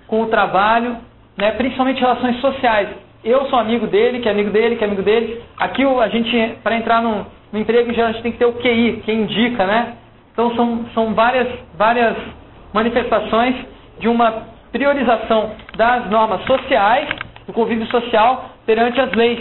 [0.08, 0.98] com o trabalho,
[1.36, 1.52] né?
[1.52, 2.90] principalmente relações sociais.
[3.24, 5.42] Eu sou amigo dele, que é amigo dele, que é amigo dele.
[5.58, 9.02] Aqui a gente, para entrar no, no emprego, a gente tem que ter o QI,
[9.04, 9.94] que indica, né?
[10.32, 12.16] Então são, são várias, várias
[12.74, 13.56] manifestações
[14.00, 17.08] de uma priorização das normas sociais,
[17.52, 19.40] do convívio social, perante as leis.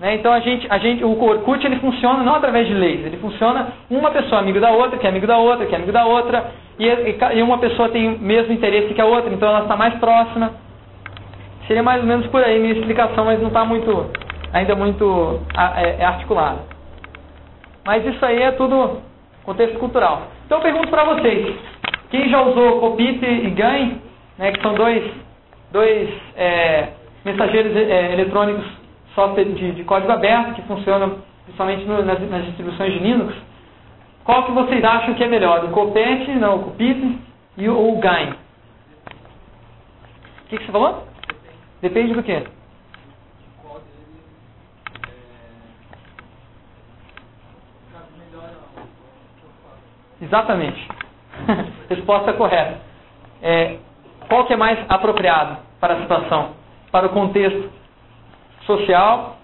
[0.00, 0.16] Né?
[0.16, 3.68] Então a gente, a gente, o Orkut ele funciona não através de leis, ele funciona
[3.88, 6.50] uma pessoa amigo da outra, que é amigo da outra, que é amigo da outra,
[6.78, 9.94] e, e uma pessoa tem o mesmo interesse que a outra, então ela está mais
[9.94, 10.50] próxima.
[11.68, 14.10] Seria mais ou menos por aí minha explicação, mas não está muito,
[14.52, 15.40] ainda muito
[15.76, 16.58] é, é articulada.
[17.84, 19.00] Mas isso aí é tudo
[19.44, 20.22] contexto cultural.
[20.46, 21.54] Então eu pergunto para vocês,
[22.10, 24.00] quem já usou Copite e Gain,
[24.38, 25.04] né, que são dois,
[25.70, 26.88] dois é,
[27.24, 28.64] mensageiros é, eletrônicos
[29.14, 33.34] software de, de, código aberto, que funcionam principalmente no, nas, nas, distribuições de Linux,
[34.24, 35.64] qual que vocês acham que é melhor?
[35.64, 37.18] O Copete, não, o Copite
[37.56, 38.30] e o, o Gain?
[38.30, 38.36] O
[40.48, 41.06] que, que você falou?
[41.80, 42.44] Depende do quê?
[50.20, 50.88] Exatamente.
[51.90, 52.80] Resposta correta.
[53.42, 53.78] É,
[54.28, 56.61] qual que é mais apropriado para a situação?
[56.92, 57.70] Para o contexto
[58.66, 59.38] social,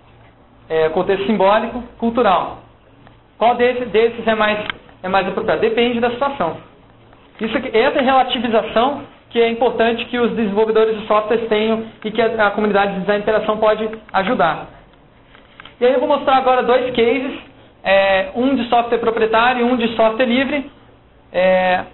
[0.68, 2.58] é, contexto simbólico, cultural.
[3.36, 4.64] Qual desses, desses é, mais,
[5.02, 5.60] é mais apropriado?
[5.60, 6.58] Depende da situação.
[7.40, 12.46] Isso, essa relativização que é importante que os desenvolvedores de softwares tenham e que a,
[12.46, 14.66] a comunidade de design interação pode ajudar.
[15.80, 17.38] E aí eu vou mostrar agora dois cases,
[17.84, 20.70] é, um de software proprietário e um de software livre,
[21.32, 21.84] é,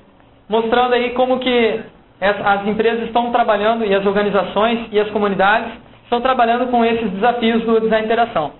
[0.48, 1.80] mostrando aí como que
[2.20, 5.72] as, as empresas estão trabalhando e as organizações e as comunidades
[6.04, 8.52] estão trabalhando com esses desafios do design interação.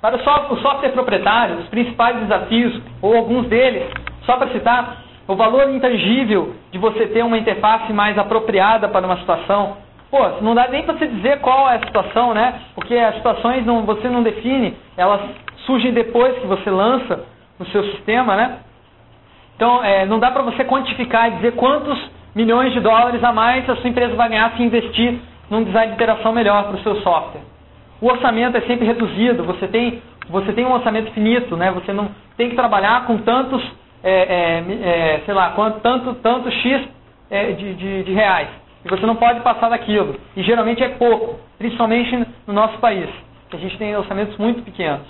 [0.00, 3.84] Para o software proprietário, os principais desafios, ou alguns deles,
[4.26, 9.16] só para citar, o valor intangível de você ter uma interface mais apropriada para uma
[9.16, 9.78] situação.
[10.10, 12.60] Pô, não dá nem para você dizer qual é a situação, né?
[12.74, 15.22] Porque as situações não, você não define, elas
[15.64, 17.24] surgem depois que você lança
[17.58, 18.58] no seu sistema, né?
[19.56, 21.98] Então, é, não dá para você quantificar e dizer quantos
[22.34, 25.94] milhões de dólares a mais a sua empresa vai ganhar se investir num design de
[25.94, 27.42] interação melhor para o seu software.
[28.00, 31.70] O orçamento é sempre reduzido, você tem, você tem um orçamento finito, né?
[31.70, 33.62] Você não tem que trabalhar com tantos,
[34.02, 36.88] é, é, é, sei lá, quanto, tanto, tanto X
[37.30, 38.48] é, de, de, de reais.
[38.84, 40.16] E você não pode passar daquilo.
[40.36, 43.08] E geralmente é pouco, principalmente no nosso país,
[43.52, 45.06] a gente tem orçamentos muito pequenos.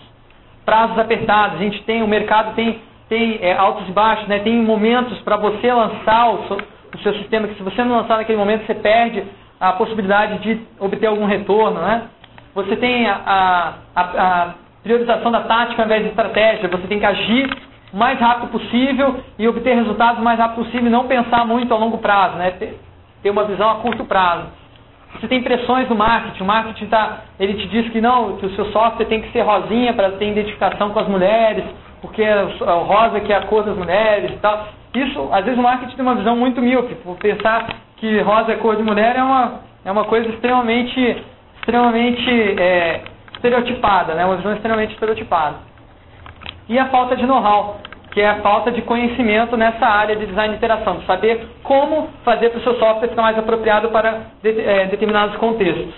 [0.64, 4.38] Prazos apertados, a gente tem, o mercado tem, tem é, altos e baixos, né?
[4.38, 6.58] tem momentos para você lançar o seu,
[6.94, 9.22] o seu sistema, que se você não lançar naquele momento, você perde
[9.60, 12.08] a possibilidade de obter algum retorno, né?
[12.54, 16.68] Você tem a, a, a priorização da tática ao invés de estratégia.
[16.68, 17.50] Você tem que agir
[17.92, 21.72] o mais rápido possível e obter resultados o mais rápido possível e não pensar muito
[21.72, 22.52] a longo prazo, né?
[22.52, 22.78] ter,
[23.22, 24.46] ter uma visão a curto prazo.
[25.14, 26.42] Você tem pressões do marketing.
[26.42, 29.42] O marketing tá, ele te diz que não, que o seu software tem que ser
[29.42, 31.64] rosinha para ter identificação com as mulheres,
[32.00, 34.68] porque o rosa que é a cor das mulheres e tal.
[34.94, 38.56] Isso, às vezes o marketing tem uma visão muito míope, por pensar que rosa é
[38.56, 41.24] cor de mulher é uma, é uma coisa extremamente
[41.64, 44.24] extremamente é, estereotipada, né?
[44.24, 45.56] uma visão extremamente estereotipada.
[46.68, 47.78] E a falta de know-how,
[48.14, 52.08] que é a falta de conhecimento nessa área de design de interação, de saber como
[52.24, 55.92] fazer para o seu software ficar mais apropriado para de, é, determinados contextos.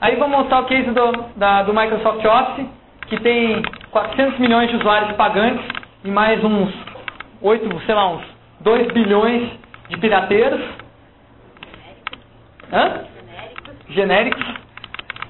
[0.00, 2.66] Aí vamos mostrar o case do, da, do Microsoft Office,
[3.08, 5.64] que tem 400 milhões de usuários pagantes
[6.04, 6.72] e mais uns
[7.40, 8.22] 8, sei lá, uns
[8.60, 9.48] 2 bilhões
[9.88, 10.60] de pirateiros.
[12.72, 13.04] Hã?
[13.88, 14.44] Genéricos.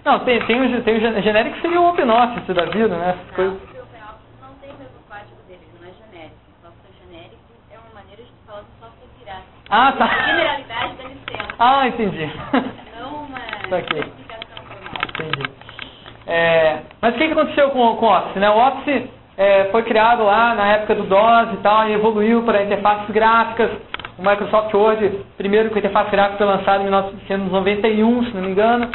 [0.05, 3.17] Não, tem, tem, tem o genérico seria o Open Office da vida, né?
[3.35, 3.53] Coisa...
[3.53, 6.37] o Open Office não tem o mesmo código dele, não é genérico.
[6.51, 7.37] O software genérico
[7.71, 9.54] é uma maneira de falar do software pirata.
[9.71, 10.07] Ah, tá.
[10.07, 11.55] Generalidade da licença.
[11.59, 12.31] Ah, entendi.
[13.01, 15.03] Não uma tá explicação formal.
[15.09, 15.51] Entendi.
[16.27, 18.37] É, mas o que, que aconteceu com, com o Office?
[18.37, 18.51] Né?
[18.51, 22.63] O Office é, foi criado lá na época do DOS e tal, e evoluiu para
[22.63, 23.71] interfaces gráficas.
[24.19, 28.51] O Microsoft Word, primeiro que a interface gráfica foi lançado em 1991, se não me
[28.51, 28.91] engano.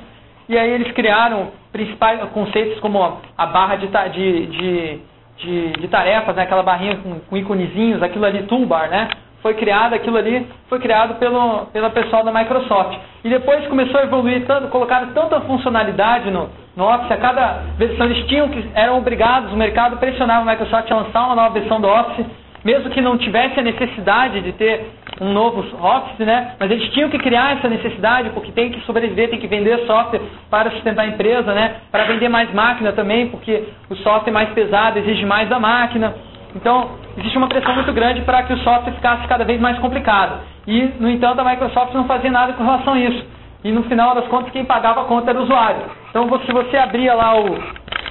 [0.47, 4.99] E aí eles criaram principais conceitos como a barra de, de, de,
[5.37, 6.43] de, de tarefas, né?
[6.43, 9.09] aquela barrinha com, com íconezinhos, aquilo ali, toolbar, né?
[9.41, 12.97] Foi criado, aquilo ali foi criado pelo, pela pessoal da Microsoft.
[13.23, 18.05] E depois começou a evoluir, tanto, colocaram tanta funcionalidade no, no Office, a cada versão
[18.05, 21.79] eles tinham que, eram obrigados, o mercado pressionava a Microsoft a lançar uma nova versão
[21.79, 22.25] do Office,
[22.63, 24.85] mesmo que não tivesse a necessidade de ter
[25.21, 26.55] um novo Office, né?
[26.59, 30.21] Mas eles tinham que criar essa necessidade porque tem que sobreviver, tem que vender software
[30.49, 31.75] para sustentar a empresa, né?
[31.91, 36.13] Para vender mais máquina também, porque o software mais pesado exige mais da máquina.
[36.55, 40.39] Então, existe uma pressão muito grande para que o software ficasse cada vez mais complicado.
[40.65, 43.25] E, no entanto, a Microsoft não fazia nada com relação a isso.
[43.63, 45.81] E no final das contas, quem pagava a conta era o usuário.
[46.09, 47.57] Então, se você abria lá o,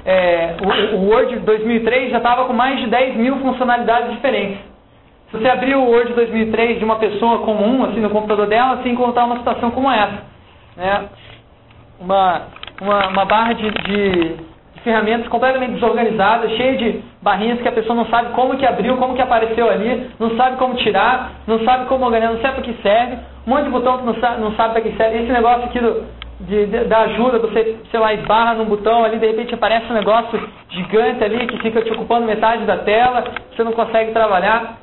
[0.05, 4.59] é, o, o Word 2003 já estava com mais de 10 mil funcionalidades diferentes.
[5.31, 8.89] Se você abrir o Word 2003 de uma pessoa comum, assim, no computador dela, você
[8.89, 10.23] encontrar uma situação como essa.
[10.77, 11.09] Né?
[12.01, 12.43] Uma,
[12.81, 14.37] uma, uma barra de, de, de
[14.89, 19.15] ferramentas completamente desorganizada, cheia de barrinhas que a pessoa não sabe como que abriu, como
[19.15, 22.83] que apareceu ali, não sabe como tirar, não sabe como organizar, não sabe para que
[22.83, 25.19] serve, um monte de botão que não sabe, não sabe para que serve.
[25.19, 26.07] Esse negócio aqui do,
[26.41, 29.95] de, de, da ajuda, você, sei lá, esbarra num botão ali, de repente aparece um
[29.95, 33.25] negócio gigante ali que fica te ocupando metade da tela,
[33.55, 34.79] você não consegue trabalhar.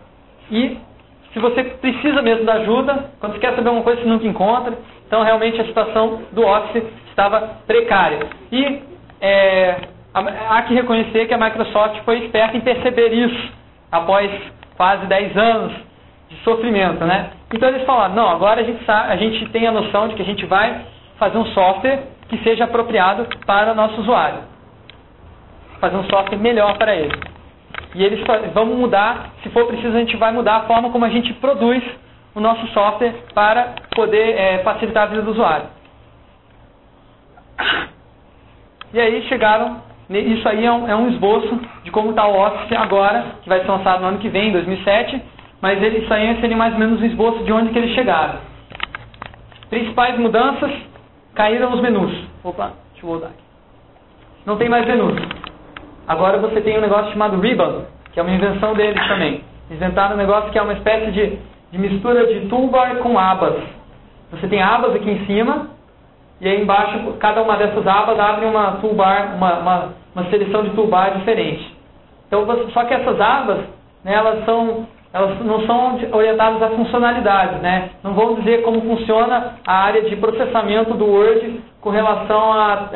[0.51, 0.77] E
[1.33, 4.77] se você precisa mesmo da ajuda, quando você quer saber alguma coisa, você nunca encontra.
[5.07, 8.19] Então, realmente, a situação do Office estava precária.
[8.51, 8.81] E
[9.19, 13.51] é, há que reconhecer que a Microsoft foi esperta em perceber isso,
[13.91, 14.31] após
[14.77, 15.73] quase 10 anos
[16.29, 17.03] de sofrimento.
[17.05, 17.31] Né?
[17.53, 20.21] Então, eles falaram, não, agora a gente, sabe, a gente tem a noção de que
[20.21, 20.85] a gente vai
[21.17, 24.39] fazer um software que seja apropriado para o nosso usuário.
[25.79, 27.17] Fazer um software melhor para ele.
[27.93, 28.19] E eles
[28.53, 31.83] vamos mudar, se for preciso, a gente vai mudar a forma como a gente produz
[32.33, 35.67] o nosso software para poder é, facilitar a vida do usuário.
[38.93, 42.71] E aí chegaram, isso aí é um, é um esboço de como está o Office
[42.77, 45.21] agora, que vai ser lançado no ano que vem, em 2007,
[45.61, 48.39] mas ele, isso aí seria mais ou menos um esboço de onde que eles chegaram.
[49.69, 50.71] Principais mudanças,
[51.33, 52.11] caíram os menus.
[52.43, 53.43] Opa, deixa eu voltar aqui.
[54.45, 55.19] Não tem mais menus.
[56.07, 59.43] Agora você tem um negócio chamado Ribbon, que é uma invenção deles também.
[59.71, 61.39] Inventaram um negócio que é uma espécie de,
[61.71, 63.55] de mistura de toolbar com abas.
[64.31, 65.69] Você tem abas aqui em cima,
[66.41, 70.71] e aí embaixo, cada uma dessas abas abre uma toolbar, uma, uma, uma seleção de
[70.71, 71.75] toolbar diferente.
[72.27, 73.59] Então, você, só que essas abas,
[74.03, 77.91] né, elas são elas não são orientadas a funcionalidades, né?
[78.03, 82.89] Não vão dizer como funciona a área de processamento do Word com relação a,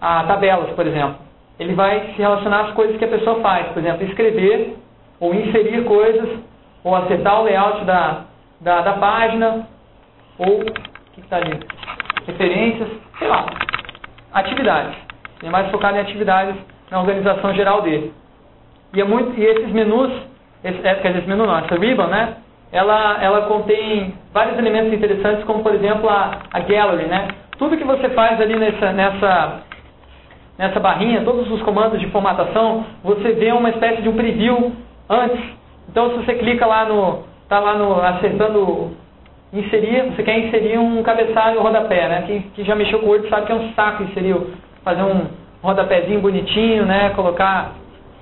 [0.00, 1.28] a, a tabelas, por exemplo
[1.58, 3.66] ele vai se relacionar às coisas que a pessoa faz.
[3.68, 4.76] Por exemplo, escrever,
[5.18, 6.38] ou inserir coisas,
[6.84, 8.24] ou acertar o layout da,
[8.60, 9.66] da, da página,
[10.38, 10.64] ou o
[11.12, 11.58] que está ali?
[12.28, 12.88] Referências,
[13.18, 13.46] sei lá.
[14.32, 14.94] Atividades.
[15.40, 16.54] Ele é mais focado em atividades
[16.90, 18.12] na organização geral dele.
[18.94, 20.12] E, é muito, e esses menus,
[20.62, 22.36] esse, é, quer dizer, esse menu não, essa ribbon, né?
[22.70, 27.28] Ela, ela contém vários elementos interessantes, como por exemplo a, a gallery, né?
[27.58, 29.62] Tudo que você faz ali nessa, nessa
[30.58, 34.72] nessa barrinha, todos os comandos de formatação, você vê uma espécie de um preview
[35.08, 35.40] antes.
[35.88, 38.96] Então, se você clica lá no, está lá no, acertando
[39.52, 42.24] inserir, você quer inserir um cabeçalho rodapé, né?
[42.26, 44.36] Quem, quem já mexeu com o Word sabe que é um saco inserir,
[44.84, 45.26] fazer um
[45.62, 47.10] rodapézinho bonitinho, né?
[47.10, 47.72] Colocar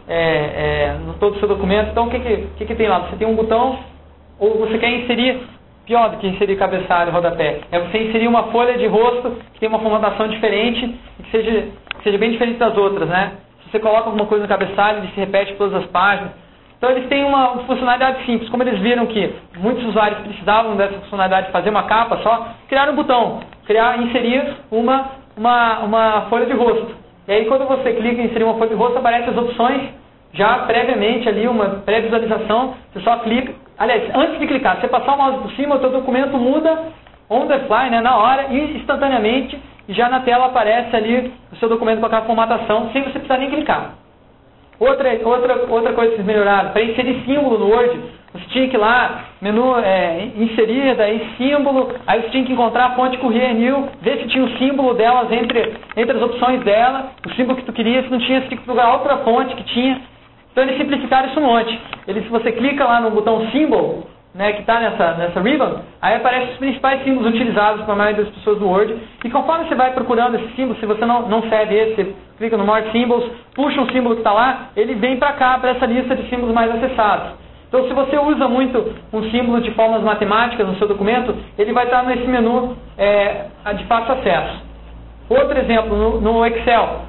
[0.08, 1.90] é, é, no todo o seu documento.
[1.90, 3.00] Então, o que, que, que, que tem lá?
[3.00, 3.78] Você tem um botão,
[4.38, 5.40] ou você quer inserir
[5.84, 7.60] pior do que inserir cabeçalho rodapé.
[7.70, 11.68] É você inserir uma folha de rosto que tem uma formatação diferente e que seja
[12.02, 13.32] seja bem diferente das outras, né?
[13.64, 16.30] Se você coloca alguma coisa no cabeçalho, ele se repete todas as páginas.
[16.76, 18.48] Então eles têm uma funcionalidade simples.
[18.50, 22.92] Como eles viram que muitos usuários precisavam dessa funcionalidade de fazer uma capa só, criaram
[22.92, 26.94] um botão, criar, inserir uma, uma, uma folha de rosto.
[27.26, 29.90] E aí quando você clica em inserir uma folha de rosto, aparecem as opções
[30.32, 33.54] já previamente ali, uma pré-visualização, você só clica.
[33.78, 36.92] Aliás, antes de clicar, você passar o mouse por cima, o seu documento muda
[37.28, 39.58] on the fly, né, na hora, e instantaneamente
[39.88, 43.50] já na tela aparece ali o seu documento com aquela formatação, sem você precisar nem
[43.50, 43.94] clicar.
[44.78, 47.98] Outra, outra, outra coisa que eles melhoraram, para inserir símbolo no Word,
[48.32, 52.86] você tinha que ir lá, menu é, inserir, daí símbolo, aí você tinha que encontrar
[52.86, 57.12] a fonte Courier New, ver se tinha o símbolo delas entre, entre as opções dela,
[57.26, 59.64] o símbolo que tu queria, se não tinha, você tinha que procurar outra fonte que
[59.64, 60.00] tinha.
[60.52, 61.80] Então eles simplificaram isso um monte.
[62.06, 66.16] Eles, se você clica lá no botão símbolo, né, que está nessa, nessa ribbon, aí
[66.16, 68.94] aparecem os principais símbolos utilizados para a maioria das pessoas do Word.
[69.24, 72.64] E conforme você vai procurando esse símbolo, se você não, não serve esse, clica no
[72.64, 76.14] More Symbols, puxa um símbolo que está lá, ele vem para cá, para essa lista
[76.14, 77.46] de símbolos mais acessados.
[77.68, 81.84] Então, se você usa muito um símbolo de formas matemáticas no seu documento, ele vai
[81.84, 83.46] estar nesse menu é,
[83.76, 84.62] de fácil acesso.
[85.28, 87.00] Outro exemplo, no, no Excel,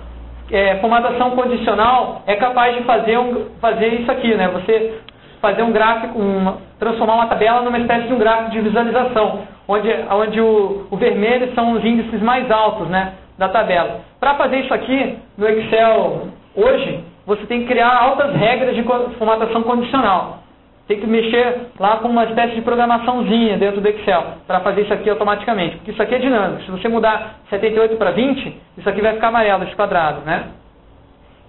[0.52, 4.48] é, formatação condicional é capaz de fazer, um, fazer isso aqui, né?
[4.48, 5.00] Você
[5.40, 9.90] fazer um gráfico, um, transformar uma tabela numa espécie de um gráfico de visualização, onde,
[10.10, 14.02] onde o, o vermelho são os índices mais altos né, da tabela.
[14.20, 19.64] Para fazer isso aqui no Excel hoje, você tem que criar altas regras de formatação
[19.64, 20.40] condicional.
[20.88, 24.94] Tem que mexer lá com uma espécie de programaçãozinha dentro do Excel para fazer isso
[24.94, 25.76] aqui automaticamente.
[25.76, 26.64] Porque isso aqui é dinâmico.
[26.64, 30.22] Se você mudar 78 para 20, isso aqui vai ficar amarelo, esse quadrado.
[30.22, 30.46] Né?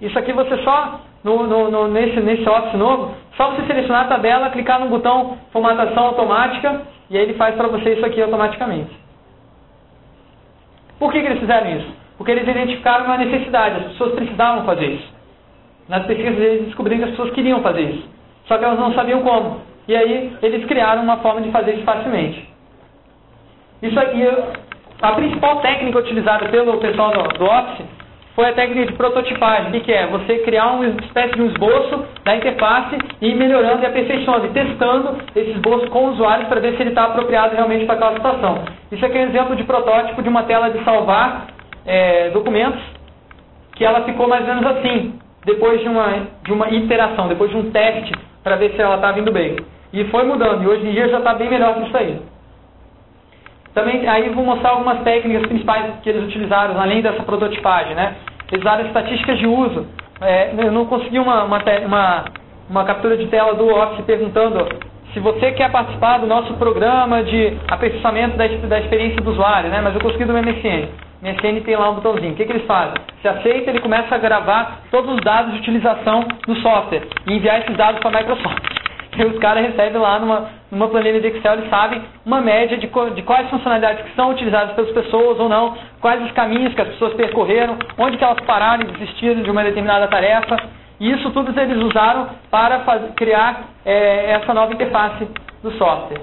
[0.00, 4.08] Isso aqui você só no, no, no, nesse, nesse Office novo, só você selecionar a
[4.08, 8.90] tabela, clicar no botão formatação automática e aí ele faz para você isso aqui automaticamente.
[10.98, 11.92] Por que, que eles fizeram isso?
[12.16, 15.08] Porque eles identificaram uma necessidade, as pessoas precisavam fazer isso.
[15.88, 18.08] Nas pesquisas eles descobriram que as pessoas queriam fazer isso.
[18.46, 19.60] Só que elas não sabiam como.
[19.86, 22.48] E aí eles criaram uma forma de fazer isso facilmente.
[23.80, 24.22] Isso aqui,
[25.00, 27.97] a principal técnica utilizada pelo pessoal do, do Office
[28.38, 29.72] foi a técnica de prototipagem.
[29.80, 30.06] Que, é?
[30.06, 34.50] Você criar uma espécie de um esboço da interface e ir melhorando e aperfeiçoando e
[34.50, 38.12] testando esse esboço com o usuário para ver se ele está apropriado realmente para aquela
[38.12, 38.62] situação.
[38.92, 41.48] Isso aqui é um exemplo de protótipo de uma tela de salvar
[41.84, 42.80] é, documentos
[43.74, 47.56] que ela ficou mais ou menos assim, depois de uma, de uma iteração, depois de
[47.56, 48.12] um teste
[48.44, 49.56] para ver se ela está vindo bem.
[49.92, 52.20] E foi mudando, e hoje em dia já está bem melhor que isso aí.
[53.78, 58.16] Também aí vou mostrar algumas técnicas principais que eles utilizaram, além dessa prototipagem, né?
[58.50, 59.86] Eles usaram estatísticas de uso.
[60.20, 62.24] É, eu não consegui uma, uma, uma,
[62.68, 64.66] uma captura de tela do Office perguntando
[65.14, 69.80] se você quer participar do nosso programa de aperfeiçoamento da, da experiência do usuário, né?
[69.80, 70.88] Mas eu consegui do MSN.
[71.22, 72.32] MSN tem lá um botãozinho.
[72.32, 72.96] O que, que eles fazem?
[73.22, 77.60] Se aceita, ele começa a gravar todos os dados de utilização do software e enviar
[77.60, 78.77] esses dados para a Microsoft.
[79.18, 82.86] E os caras recebem lá numa, numa planilha de Excel, eles sabem uma média de,
[82.86, 86.88] de quais funcionalidades que são utilizadas pelas pessoas ou não, quais os caminhos que as
[86.88, 90.56] pessoas percorreram, onde que elas pararam e desistiram de uma determinada tarefa.
[91.00, 92.78] E isso tudo eles usaram para
[93.16, 95.26] criar é, essa nova interface
[95.64, 96.22] do software.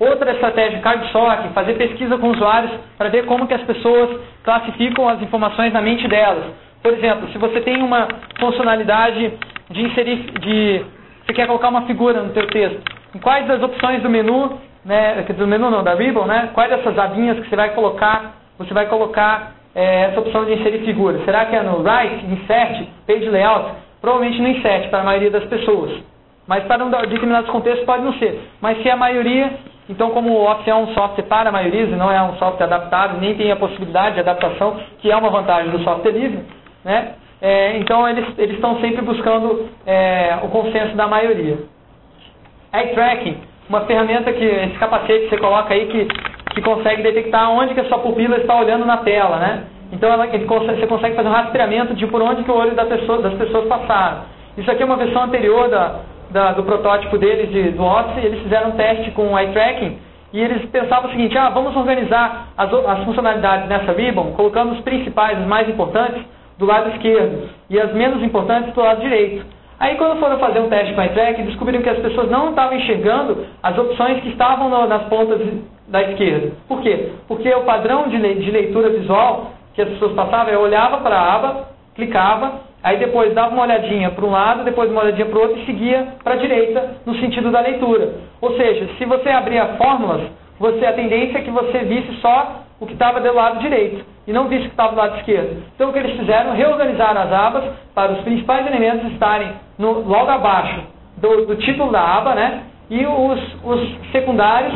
[0.00, 5.22] Outra estratégia, cardsock, fazer pesquisa com usuários para ver como que as pessoas classificam as
[5.22, 6.44] informações na mente delas.
[6.82, 8.08] Por exemplo, se você tem uma
[8.40, 9.32] funcionalidade
[9.70, 10.84] de inserir, de
[11.24, 12.80] você quer colocar uma figura no teu texto,
[13.14, 16.98] em quais das opções do menu, né, do menu não, da Ribbon, né, quais dessas
[16.98, 21.20] abinhas que você vai colocar, você vai colocar é, essa opção de inserir figura?
[21.24, 23.70] Será que é no Write, Insert, Page Layout?
[24.00, 26.02] Provavelmente no Insert, para a maioria das pessoas.
[26.46, 28.40] Mas para um determinados contextos pode não ser.
[28.60, 29.52] Mas se a maioria,
[29.88, 33.20] então como o Office é um software para a maioria, não é um software adaptável,
[33.20, 36.40] nem tem a possibilidade de adaptação, que é uma vantagem do software livre,
[36.84, 37.14] né?
[37.42, 41.58] É, então eles estão sempre buscando é, o consenso da maioria.
[42.72, 43.36] Eye tracking,
[43.68, 46.06] uma ferramenta que esse capacete que você coloca aí que,
[46.54, 49.64] que consegue detectar onde que a sua pupila está olhando na tela, né?
[49.90, 52.86] Então ela, ele, você consegue fazer um rastreamento de por onde que o olho da
[52.86, 54.22] pessoa, das pessoas passaram.
[54.56, 55.96] Isso aqui é uma versão anterior da,
[56.30, 59.98] da, do protótipo deles de, do Office, eles fizeram um teste com eye tracking
[60.32, 64.80] e eles pensavam o seguinte, ah, vamos organizar as, as funcionalidades nessa ribbon, colocando os
[64.80, 66.22] principais, os mais importantes,
[66.62, 69.44] do lado esquerdo e as menos importantes do lado direito.
[69.80, 72.78] Aí quando foram fazer um teste com a iTrack, descobriram que as pessoas não estavam
[72.78, 75.40] enxergando as opções que estavam no, nas pontas
[75.88, 76.52] da esquerda.
[76.68, 77.10] Por quê?
[77.26, 81.34] Porque o padrão de, de leitura visual que as pessoas passavam é olhava para a
[81.34, 85.42] aba, clicava, aí depois dava uma olhadinha para um lado, depois uma olhadinha para o
[85.42, 88.14] outro e seguia para a direita no sentido da leitura.
[88.40, 90.22] Ou seja, se você abria fórmulas,
[90.60, 94.32] você a tendência é que você visse só o que estava do lado direito e
[94.32, 95.62] não visse o que estava do lado esquerdo.
[95.72, 96.52] Então o que eles fizeram?
[96.52, 97.64] Reorganizaram as abas
[97.94, 100.82] para os principais elementos estarem no, logo abaixo
[101.16, 102.64] do, do, título da aba, né?
[102.90, 104.74] E os, os secundários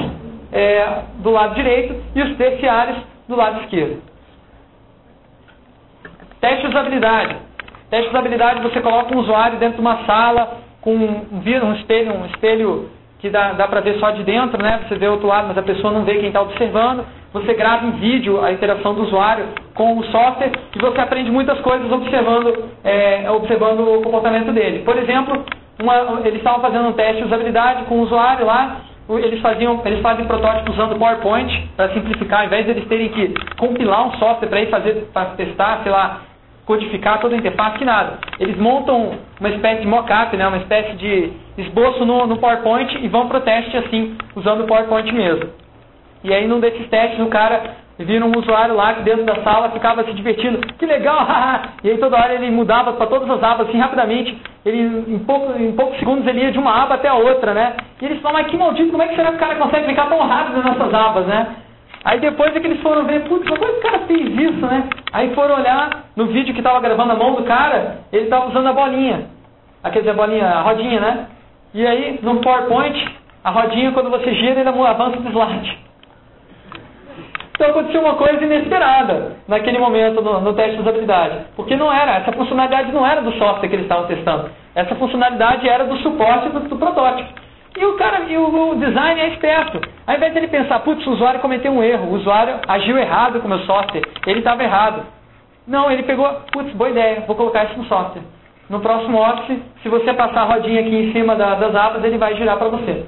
[0.53, 2.97] é, do lado direito e os terciários
[3.29, 4.01] do lado esquerdo.
[6.41, 7.37] Teste de usabilidade.
[7.91, 12.15] Teste de usabilidade, você coloca um usuário dentro de uma sala com um, um espelho,
[12.15, 12.89] um espelho
[13.19, 14.85] que dá, dá para ver só de dentro, né?
[14.87, 17.05] Você vê o outro lado, mas a pessoa não vê quem está observando.
[17.37, 21.61] Você grava em vídeo a interação do usuário com o software e você aprende muitas
[21.61, 24.79] coisas observando, é, observando o comportamento dele.
[24.85, 25.45] Por exemplo,
[25.79, 28.79] uma, eles estavam fazendo um teste de usabilidade com o usuário lá,
[29.11, 33.35] eles, faziam, eles fazem protótipos usando PowerPoint para simplificar, ao invés de eles terem que
[33.59, 36.23] compilar um software para ir fazer, para testar, sei lá,
[36.65, 38.19] codificar toda a interface, que nada.
[38.41, 43.09] Eles montam uma espécie de mock-up, né, uma espécie de esboço no, no PowerPoint e
[43.09, 45.66] vão para o teste assim, usando o PowerPoint mesmo.
[46.25, 49.71] E aí num desses testes o cara vira um usuário lá que dentro da sala
[49.71, 51.27] ficava se divertindo, que legal,
[51.83, 55.59] e aí toda hora ele mudava para todas as abas assim rapidamente, ele em, pouco,
[55.59, 57.75] em poucos segundos ele ia de uma aba até a outra, né?
[58.01, 60.07] E eles falam, mas que maldito, como é que será que o cara consegue ficar
[60.07, 61.57] tão rápido nessas abas, né?
[62.05, 64.67] Aí depois é que eles foram ver, putz, como é que o cara fez isso,
[64.67, 64.89] né?
[65.13, 68.69] Aí foram olhar no vídeo que estava gravando a mão do cara, ele estava usando
[68.69, 69.27] a bolinha.
[69.83, 71.27] Aquele a bolinha, a rodinha, né?
[71.75, 72.97] E aí, no PowerPoint,
[73.43, 75.86] a rodinha, quando você gira, ele avança o slide.
[77.57, 81.39] Então aconteceu uma coisa inesperada naquele momento no, no, teste de usabilidade.
[81.57, 84.51] Porque não era, essa funcionalidade não era do software que eles estavam testando.
[84.75, 87.31] Essa funcionalidade era do suporte do, do protótipo.
[87.75, 89.81] E o cara, e o, o design é esperto.
[90.07, 93.41] Ao invés de ele pensar, putz, o usuário cometeu um erro, o usuário agiu errado
[93.41, 95.03] com o meu software, ele estava errado.
[95.67, 98.23] Não, ele pegou, putz, boa ideia, vou colocar isso no software.
[98.69, 102.19] No próximo Office, se você passar a rodinha aqui em cima da, das abas, ele
[102.19, 103.07] vai girar para você.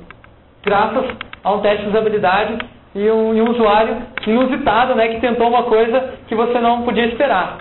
[0.65, 1.05] Graças
[1.45, 2.59] a um teste de usabilidade,
[2.99, 3.97] e um, e um usuário
[4.27, 7.59] inusitado, né, que tentou uma coisa que você não podia esperar.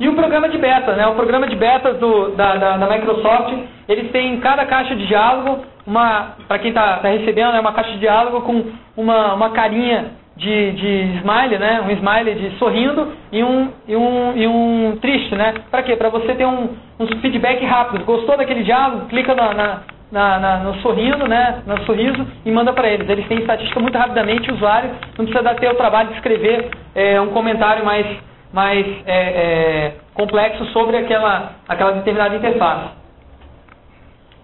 [0.00, 1.06] E o programa de beta, né?
[1.06, 3.54] O programa de beta do, da, da, da Microsoft,
[3.88, 7.72] eles têm em cada caixa de diálogo, uma, para quem está tá recebendo, é uma
[7.72, 8.64] caixa de diálogo com
[8.96, 10.06] uma, uma carinha
[10.36, 11.80] de, de smile, né?
[11.86, 15.54] Um smile de sorrindo e um, e um, e um triste, né?
[15.70, 15.94] Para quê?
[15.94, 18.04] Para você ter um, um feedback rápido.
[18.04, 19.06] Gostou daquele diálogo?
[19.06, 21.62] Clica na, na, na, na no sorrindo, né?
[21.66, 23.08] No sorriso e manda para eles.
[23.08, 26.70] Eles têm estatística muito rapidamente, o usuário não precisa dar ter o trabalho de escrever
[26.94, 28.06] é, um comentário mais
[28.52, 32.90] mais é, é, complexo sobre aquela, aquela determinada interface.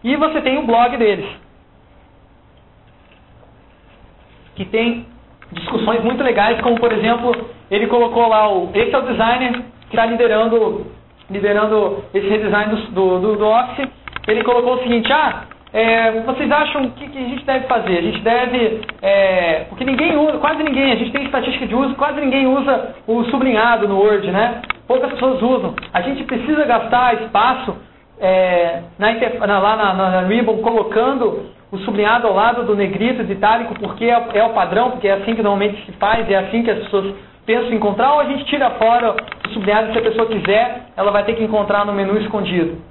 [0.02, 1.28] E você tem o blog deles,
[4.56, 5.06] que tem
[5.52, 7.32] discussões muito legais, como por exemplo,
[7.70, 8.70] ele colocou lá o.
[8.74, 10.86] Esse é o designer que está liderando,
[11.30, 13.88] liderando esse redesign do, do, do Office.
[14.30, 17.98] Ele colocou o seguinte, ah, é, vocês acham o que, que, a gente deve fazer?
[17.98, 18.80] A gente deve.
[19.02, 22.94] É, porque ninguém usa, quase ninguém, a gente tem estatística de uso, quase ninguém usa
[23.06, 24.62] o sublinhado no Word, né?
[24.86, 25.74] Poucas pessoas usam.
[25.92, 27.76] A gente precisa gastar espaço
[28.20, 29.12] é, na,
[29.46, 33.74] na, lá na, na, na Ribbon colocando o sublinhado ao lado do negrito de itálico
[33.78, 36.70] porque é, é, o padrão, porque é assim que normalmente se faz, é assim que
[36.70, 37.14] as pessoas
[37.46, 39.14] pensam em encontrar, ou a gente tira fora
[39.46, 42.89] o sublinhado se a pessoa quiser, ela vai ter que encontrar no menu escondido.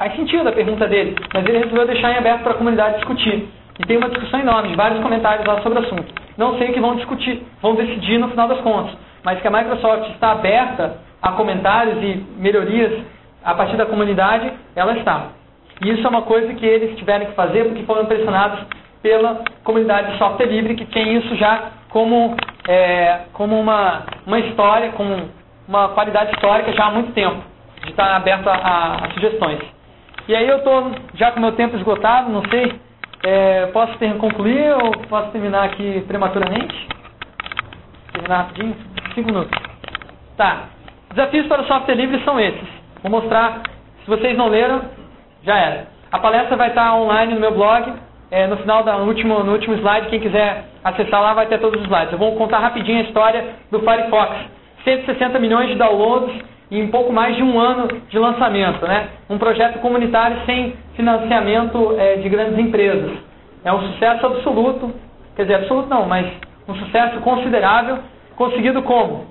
[0.00, 3.46] Faz sentido a pergunta dele, mas ele resolveu deixar em aberto para a comunidade discutir.
[3.78, 6.14] E tem uma discussão enorme, vários comentários lá sobre o assunto.
[6.38, 9.50] Não sei o que vão discutir, vão decidir no final das contas, mas que a
[9.50, 13.04] Microsoft está aberta a comentários e melhorias
[13.44, 15.32] a partir da comunidade, ela está.
[15.84, 18.58] E isso é uma coisa que eles tiveram que fazer porque foram pressionados
[19.02, 24.92] pela comunidade de software livre, que tem isso já como, é, como uma, uma história,
[24.92, 25.28] como
[25.68, 27.44] uma qualidade histórica já há muito tempo,
[27.82, 29.79] de estar aberto a, a, a sugestões.
[30.30, 32.72] E aí eu estou já com meu tempo esgotado, não sei,
[33.24, 36.88] é, posso ter, concluir ou posso terminar aqui prematuramente?
[38.12, 38.76] Terminar rapidinho?
[39.12, 39.60] Cinco minutos.
[40.36, 40.66] Tá.
[41.12, 42.68] Desafios para o software livre são esses.
[43.02, 43.62] Vou mostrar,
[44.04, 44.82] se vocês não leram,
[45.42, 45.88] já era.
[46.12, 47.92] A palestra vai estar online no meu blog,
[48.30, 51.58] é, no final da, no último, no último slide, quem quiser acessar lá vai ter
[51.58, 52.12] todos os slides.
[52.12, 54.36] Eu vou contar rapidinho a história do Firefox.
[54.84, 58.86] 160 milhões de downloads em pouco mais de um ano de lançamento.
[58.86, 59.08] Né?
[59.28, 63.10] Um projeto comunitário sem financiamento é, de grandes empresas.
[63.64, 64.92] É um sucesso absoluto,
[65.36, 66.26] quer dizer, absoluto não, mas
[66.68, 67.98] um sucesso considerável,
[68.36, 69.26] conseguido como?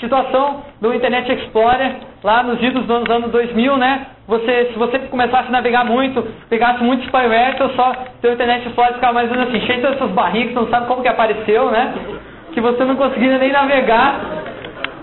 [0.00, 4.08] Situação do Internet Explorer, lá nos idos dos anos 2000, né?
[4.28, 8.94] Você, se você começasse a navegar muito, pegasse muito spyware, então só seu Internet Explorer
[8.94, 11.94] ficava mais ou menos assim, cheio dessas barrigas, não sabe como que apareceu, né?
[12.52, 14.35] Que você não conseguia nem navegar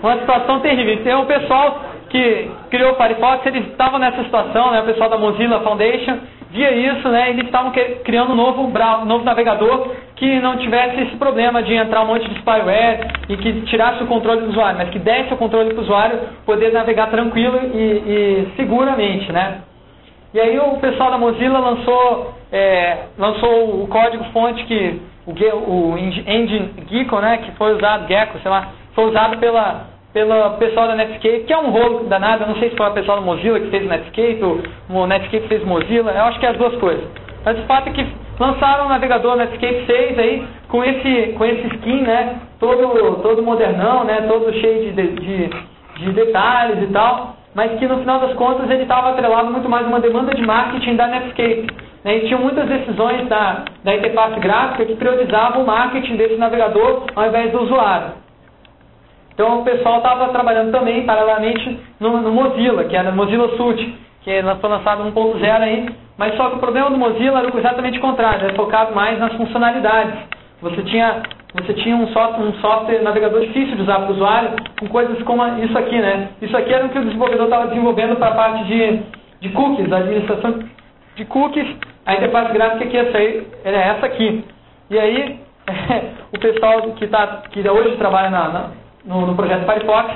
[0.02, 0.94] uma situação terrível.
[0.94, 1.80] Então o pessoal
[2.10, 4.80] que criou o Firefox, eles estavam nessa situação, né?
[4.80, 6.18] O pessoal da Mozilla Foundation
[6.50, 7.30] via isso, né?
[7.30, 7.72] Eles estavam
[8.04, 12.28] criando um novo, um novo navegador que não tivesse esse problema de entrar um monte
[12.28, 15.80] de spyware e que tirasse o controle do usuário, mas que desse o controle para
[15.80, 19.62] o usuário poder navegar tranquilo e, e seguramente, né?
[20.32, 26.74] E aí o pessoal da Mozilla lançou, é, lançou o código-fonte que o, o Engine
[26.88, 31.44] Gecko, né, que foi usado, Gecko, sei lá, foi usado pela, pelo pessoal da Netscape,
[31.44, 33.70] que é um rolo danado, eu não sei se foi o pessoal do Mozilla que
[33.70, 34.62] fez o Netscape, ou
[35.02, 37.04] o Netscape fez Mozilla, eu acho que é as duas coisas.
[37.44, 38.06] Mas o fato é que
[38.38, 44.04] lançaram o navegador Netscape 6 aí, com esse, com esse skin, né, todo, todo modernão,
[44.04, 45.50] né, todo cheio de, de,
[45.98, 49.84] de detalhes e tal, mas que no final das contas ele estava atrelado muito mais
[49.84, 51.66] a uma demanda de marketing da Netscape.
[52.04, 57.04] Né, e tinha muitas decisões da, da interface gráfica que priorizavam o marketing desse navegador
[57.16, 58.23] ao invés do usuário.
[59.34, 64.30] Então o pessoal estava trabalhando também, paralelamente, no, no, Mozilla, que era Mozilla Suite, que
[64.60, 68.44] foi lançado 1.0 aí, mas só que o problema do Mozilla era exatamente o contrário,
[68.44, 70.14] era focado mais nas funcionalidades.
[70.62, 71.22] Você tinha,
[71.52, 75.20] você tinha um, software, um software navegador difícil de usar para o usuário, com coisas
[75.24, 76.28] como isso aqui, né?
[76.40, 79.02] Isso aqui era o que o desenvolvedor estava desenvolvendo para a parte de,
[79.40, 80.60] de cookies, administração
[81.16, 81.66] de cookies,
[82.06, 84.44] a interface gráfica que ia sair era essa aqui.
[84.90, 85.40] E aí,
[86.32, 90.14] o pessoal que, tá, que hoje trabalha na, na no, no projeto Firefox,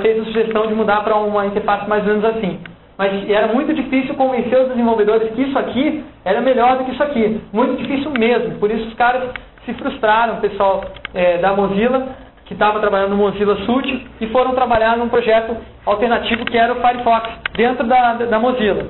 [0.00, 2.60] fez a sugestão de mudar para uma interface mais ou menos assim.
[2.96, 7.02] Mas era muito difícil convencer os desenvolvedores que isso aqui era melhor do que isso
[7.02, 7.40] aqui.
[7.52, 8.58] Muito difícil mesmo.
[8.58, 9.30] Por isso os caras
[9.64, 12.08] se frustraram, o pessoal é, da Mozilla,
[12.44, 15.56] que estava trabalhando no Mozilla Suite, e foram trabalhar num projeto
[15.86, 18.88] alternativo que era o Firefox, dentro da, da Mozilla.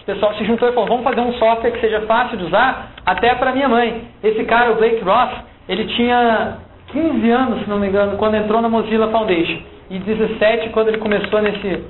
[0.00, 2.90] O pessoal se juntou e falou, vamos fazer um software que seja fácil de usar,
[3.06, 4.06] até para minha mãe.
[4.22, 5.30] Esse cara, o Blake Ross,
[5.66, 6.58] ele tinha
[6.94, 9.58] 15 anos, se não me engano, quando entrou na Mozilla Foundation.
[9.90, 11.84] E 17 quando ele começou nesse.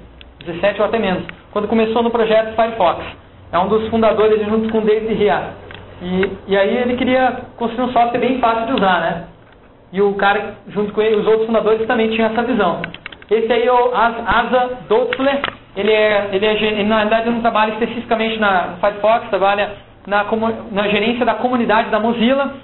[0.47, 1.25] 17 ou até menos.
[1.53, 3.05] Quando começou no projeto Firefox.
[3.53, 5.51] É um dos fundadores junto com David Ria.
[6.03, 9.25] E, e aí ele queria construir um software bem fácil de usar, né?
[9.93, 12.83] E o cara, junto com ele, os outros fundadores também tinham essa visão.
[13.31, 15.41] Esse aí é o Asa Dotzler,
[15.77, 19.71] ele, é, ele, é, ele na verdade não trabalha especificamente na Firefox, trabalha
[20.07, 20.25] na,
[20.73, 22.55] na gerência da comunidade da Mozilla,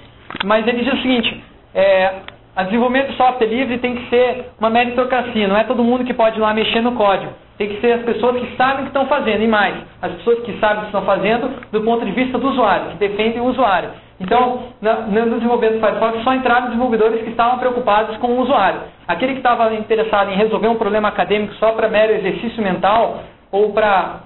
[0.43, 2.15] mas ele diz o seguinte, é,
[2.55, 6.13] a desenvolvimento de software livre tem que ser uma meritocracia, não é todo mundo que
[6.13, 7.31] pode ir lá mexer no código.
[7.57, 10.39] Tem que ser as pessoas que sabem o que estão fazendo, e mais, as pessoas
[10.39, 13.45] que sabem o que estão fazendo do ponto de vista do usuário, que defendem o
[13.45, 13.89] usuário.
[14.19, 18.81] Então, no desenvolvimento do Firefox só entraram desenvolvedores que estavam preocupados com o usuário.
[19.07, 23.73] Aquele que estava interessado em resolver um problema acadêmico só para mero exercício mental ou
[23.73, 24.21] para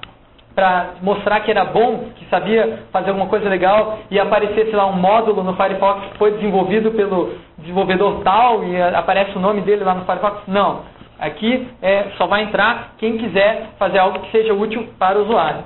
[0.56, 4.94] para mostrar que era bom, que sabia fazer alguma coisa legal e aparecesse lá um
[4.94, 9.94] módulo no Firefox que foi desenvolvido pelo desenvolvedor tal e aparece o nome dele lá
[9.94, 10.44] no Firefox.
[10.48, 10.84] Não.
[11.20, 15.64] Aqui é, só vai entrar quem quiser fazer algo que seja útil para o usuário.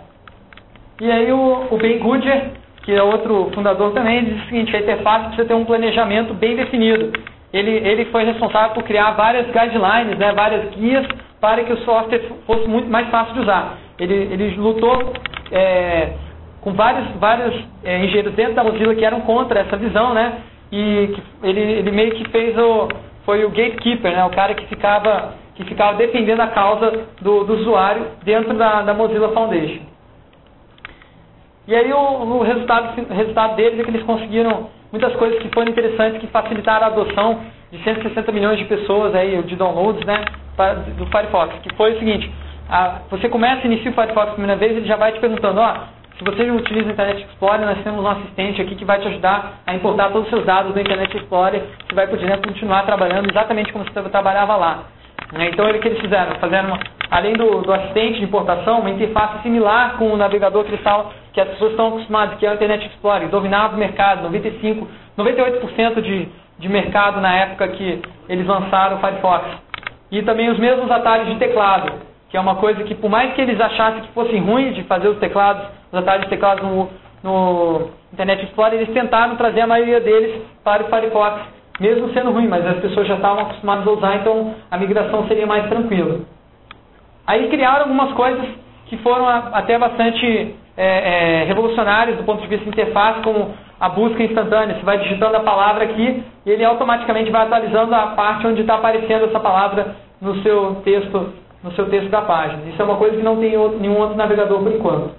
[0.99, 2.51] E aí o, o Ben Goodger,
[2.83, 6.55] que é outro fundador também, diz o seguinte, a interface precisa ter um planejamento bem
[6.55, 7.13] definido.
[7.53, 11.05] Ele, ele foi responsável por criar várias guidelines, né, várias guias
[11.39, 13.77] para que o software fosse muito mais fácil de usar.
[13.99, 15.13] Ele, ele lutou
[15.51, 16.13] é,
[16.61, 20.39] com vários, vários é, engenheiros dentro da Mozilla que eram contra essa visão, né?
[20.71, 22.87] E ele, ele meio que fez o,
[23.25, 24.23] foi o gatekeeper, né?
[24.25, 28.93] O cara que ficava, que ficava defendendo a causa do, do usuário dentro da, da
[28.93, 29.83] Mozilla Foundation.
[31.67, 35.49] E aí o, o resultado, o resultado deles é que eles conseguiram muitas coisas que
[35.49, 37.41] foram interessantes, que facilitaram a adoção
[37.71, 40.25] de 160 milhões de pessoas aí, de downloads, né,
[40.97, 42.31] do Firefox, que foi o seguinte,
[42.69, 45.73] a, você começa, inicia o Firefox a primeira vez, ele já vai te perguntando, ó,
[46.19, 49.61] se você utiliza o Internet Explorer, nós temos um assistente aqui que vai te ajudar
[49.65, 53.29] a importar todos os seus dados do Internet Explorer, você vai poder né, continuar trabalhando
[53.29, 54.83] exatamente como você trabalhava lá.
[55.31, 55.49] Né?
[55.49, 56.35] Então, o que eles fizeram?
[56.35, 56.77] Fizeram,
[57.09, 60.77] além do, do, assistente de importação, uma interface similar com o navegador que,
[61.33, 66.01] que as pessoas estão acostumadas, que é o Internet Explorer, dominava o mercado, 95, 98%
[66.01, 66.27] de,
[66.59, 69.45] de mercado na época que eles lançaram o Firefox.
[70.11, 73.41] E também os mesmos atalhos de teclado, que é uma coisa que, por mais que
[73.41, 76.89] eles achassem que fosse ruim de fazer os teclados, os atalhos de teclado no,
[77.23, 81.41] no Internet Explorer, eles tentaram trazer a maioria deles para o Firefox,
[81.79, 85.47] mesmo sendo ruim, mas as pessoas já estavam acostumadas a usar, então a migração seria
[85.47, 86.19] mais tranquila.
[87.25, 88.45] Aí criaram algumas coisas
[88.87, 93.89] que foram até bastante é, é, revolucionárias do ponto de vista de interface, como a
[93.89, 94.75] busca instantânea.
[94.75, 98.75] Você vai digitando a palavra aqui e ele automaticamente vai atualizando a parte onde está
[98.75, 101.33] aparecendo essa palavra no seu texto,
[101.63, 102.63] no seu texto da página.
[102.69, 105.11] Isso é uma coisa que não tem outro, nenhum outro navegador por enquanto.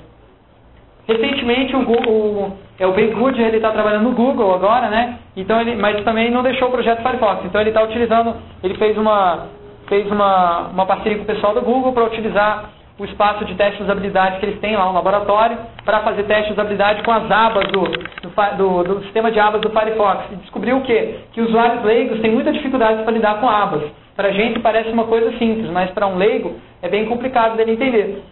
[1.07, 5.18] Recentemente o, Google, o, é o Ben ele está trabalhando no Google agora, né?
[5.36, 7.45] Então ele, mas também não deixou o projeto Firefox.
[7.45, 9.49] Então ele está utilizando, ele fez uma
[9.88, 13.78] fez uma, uma parceria com o pessoal do Google para utilizar o espaço de teste
[13.78, 17.28] de usabilidade que eles têm lá no laboratório para fazer teste de usabilidade com as
[17.28, 20.26] abas do, do, do, do, sistema de abas do Firefox.
[20.30, 21.20] E descobriu o quê?
[21.32, 23.82] Que usuários leigos têm muita dificuldade para lidar com abas.
[24.20, 27.72] Para a gente parece uma coisa simples, mas para um leigo é bem complicado dele
[27.72, 28.22] entender.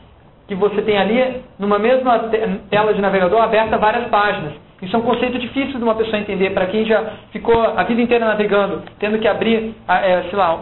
[0.46, 2.28] Que você tem ali, numa mesma
[2.68, 4.52] tela de navegador, aberta várias páginas.
[4.82, 6.50] Isso é um conceito difícil de uma pessoa entender.
[6.50, 10.60] Para quem já ficou a vida inteira navegando, tendo que abrir, é, sei lá,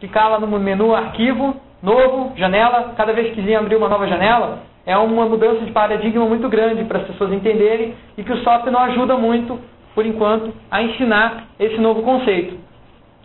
[0.00, 4.96] clicar lá no menu arquivo, novo, janela, cada vez que abrir uma nova janela, é
[4.96, 8.80] uma mudança de paradigma muito grande para as pessoas entenderem e que o software não
[8.80, 9.60] ajuda muito,
[9.94, 12.66] por enquanto, a ensinar esse novo conceito.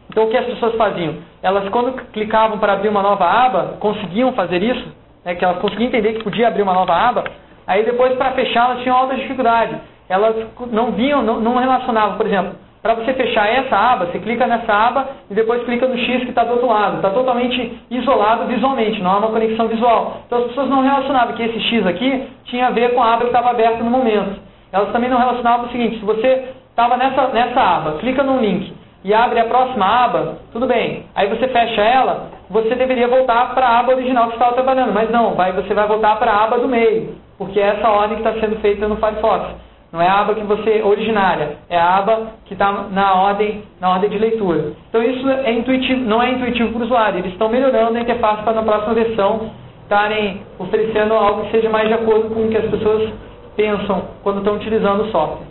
[0.10, 1.16] Então o que as pessoas faziam?
[1.42, 4.86] Elas quando clicavam para abrir uma nova aba, conseguiam fazer isso,
[5.26, 7.24] né, que elas conseguiam entender que podia abrir uma nova aba,
[7.66, 9.76] aí depois para fechar elas tinham alta dificuldade.
[10.10, 10.36] Elas
[10.72, 14.74] não viam, não, não relacionavam, por exemplo, para você fechar essa aba, você clica nessa
[14.74, 16.98] aba e depois clica no X que está do outro lado.
[16.98, 20.22] Está totalmente isolado visualmente, não há uma conexão visual.
[20.28, 23.22] Então as pessoas não relacionavam que esse X aqui tinha a ver com a aba
[23.22, 24.38] que estava aberta no momento.
[24.72, 28.74] Elas também não relacionavam o seguinte, se você estava nessa, nessa aba, clica num link
[29.04, 31.06] e abre a próxima aba, tudo bem.
[31.14, 34.94] Aí você fecha ela, você deveria voltar para a aba original que estava trabalhando.
[34.94, 38.18] Mas não, vai, você vai voltar para a aba do meio, porque é essa ordem
[38.18, 39.56] que está sendo feita no Firefox.
[39.92, 43.92] Não é a aba que você originária, é a aba que está na ordem, na
[43.92, 44.74] ordem de leitura.
[44.90, 47.20] Então isso é intuitivo, não é intuitivo para o usuário.
[47.20, 49.52] Eles estão melhorando a interface para na próxima versão
[49.84, 53.14] estarem oferecendo algo que seja mais de acordo com o que as pessoas
[53.56, 55.46] pensam quando estão utilizando o software.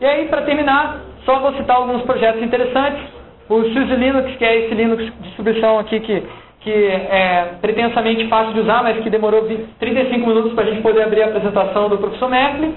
[0.00, 3.02] E aí, para terminar, só vou citar alguns projetos interessantes.
[3.48, 6.22] O SUSE Linux, que é esse Linux de distribuição aqui que,
[6.60, 9.46] que é pretensamente fácil de usar, mas que demorou
[9.78, 12.74] 35 minutos para a gente poder abrir a apresentação do professor Merkley.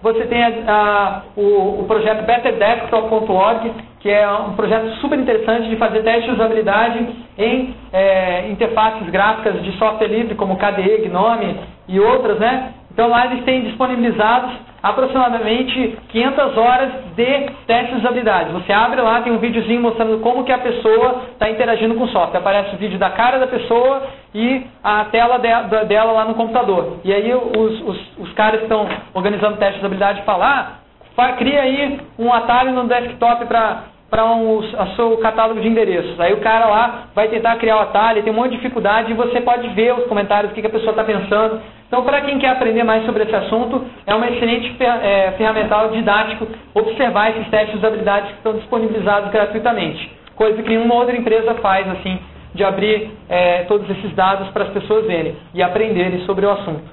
[0.00, 5.74] Você tem a, a, o, o, projeto betterdesktop.org, que é um projeto super interessante de
[5.74, 7.04] fazer testes de usabilidade
[7.36, 11.56] em é, interfaces gráficas de software livre, como KDE, GNOME
[11.88, 12.74] e outras, né?
[12.98, 14.50] Então lá eles têm disponibilizados
[14.82, 18.50] aproximadamente 500 horas de testes de usabilidade.
[18.50, 22.08] Você abre lá, tem um videozinho mostrando como que a pessoa está interagindo com o
[22.08, 22.40] software.
[22.40, 24.02] Aparece o vídeo da cara da pessoa
[24.34, 26.98] e a tela de, dela lá no computador.
[27.04, 30.80] E aí os, os, os caras que estão organizando testes de usabilidade falar,
[31.16, 36.18] ah, cria aí um atalho no desktop para para um, o seu catálogo de endereços.
[36.18, 39.14] Aí o cara lá vai tentar criar o atalho, tem um monte de dificuldade e
[39.14, 41.60] você pode ver os comentários, o que, que a pessoa está pensando.
[41.88, 46.46] Então, para quem quer aprender mais sobre esse assunto, é uma excelente é, ferramental didático
[46.74, 50.12] observar esses testes de usabilidade que estão disponibilizados gratuitamente.
[50.36, 52.20] Coisa que nenhuma outra empresa faz, assim,
[52.54, 56.84] de abrir é, todos esses dados para as pessoas verem e aprenderem sobre o assunto.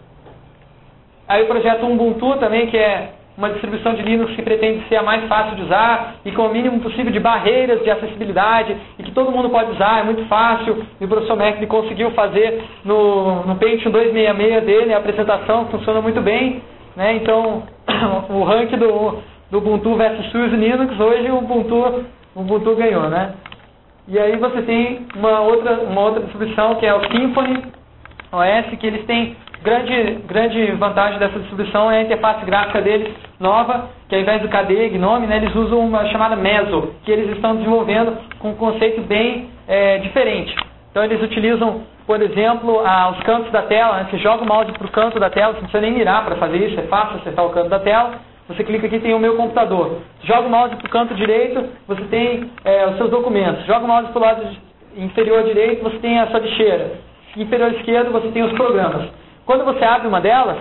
[1.28, 5.04] Aí o projeto Ubuntu também, que é uma distribuição de Linux que pretende ser a
[5.04, 9.12] mais fácil de usar e com o mínimo possível de barreiras de acessibilidade e que
[9.12, 10.86] todo mundo pode usar, é muito fácil.
[11.00, 16.22] E o professor Mac conseguiu fazer no, no Pentium 266 dele, a apresentação funciona muito
[16.22, 16.62] bem.
[16.96, 17.16] Né?
[17.16, 17.64] Então,
[18.30, 19.20] o ranking do,
[19.52, 22.06] do Ubuntu versus SUSE Linux, hoje o Ubuntu,
[22.36, 23.10] o Ubuntu ganhou.
[23.10, 23.34] Né?
[24.08, 27.64] E aí você tem uma outra, uma outra distribuição que é o Symfony
[28.32, 33.90] OS, que eles têm grande, grande vantagem dessa distribuição é a interface gráfica deles nova,
[34.08, 37.56] que ao invés do KDE, GNOME, né, eles usam uma chamada Meso, que eles estão
[37.56, 40.56] desenvolvendo com um conceito bem é, diferente.
[40.92, 44.72] Então eles utilizam, por exemplo, ah, os cantos da tela, né, você joga o mouse
[44.72, 47.18] para o canto da tela, você não precisa nem mirar para fazer isso, é fácil
[47.18, 48.12] acertar o canto da tela,
[48.48, 50.02] você clica aqui tem o meu computador.
[50.24, 53.66] Joga o mouse para o canto direito, você tem é, os seus documentos.
[53.66, 54.48] Joga o mouse para o lado
[54.96, 56.92] inferior direito, você tem a sua lixeira.
[57.36, 59.10] Inferior esquerdo, você tem os programas.
[59.46, 60.58] Quando você abre uma delas,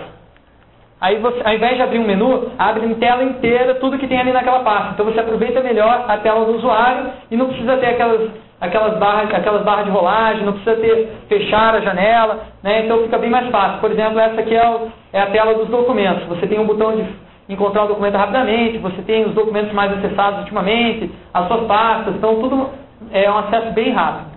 [1.01, 4.19] aí você, ao invés de abrir um menu, abre em tela inteira tudo que tem
[4.19, 4.91] ali naquela pasta.
[4.93, 8.29] Então você aproveita melhor a tela do usuário e não precisa ter aquelas,
[8.61, 12.85] aquelas, barras, aquelas barras de rolagem, não precisa ter fechar a janela, né?
[12.85, 13.79] então fica bem mais fácil.
[13.79, 16.23] Por exemplo, essa aqui é, o, é a tela dos documentos.
[16.27, 17.05] Você tem um botão de
[17.49, 22.39] encontrar o documento rapidamente, você tem os documentos mais acessados ultimamente, as suas pastas, então
[22.39, 22.69] tudo
[23.11, 24.35] é um acesso bem rápido.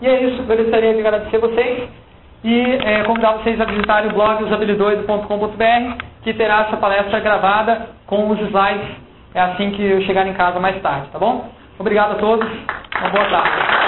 [0.00, 1.88] E é isso, eu gostaria de agradecer vocês
[2.44, 8.30] e é, convidar vocês a visitarem o blog usabilidoido.com.br, que terá essa palestra gravada com
[8.30, 11.48] os slides é assim que eu chegar em casa mais tarde, tá bom?
[11.78, 12.48] Obrigado a todos,
[12.98, 13.87] uma boa tarde.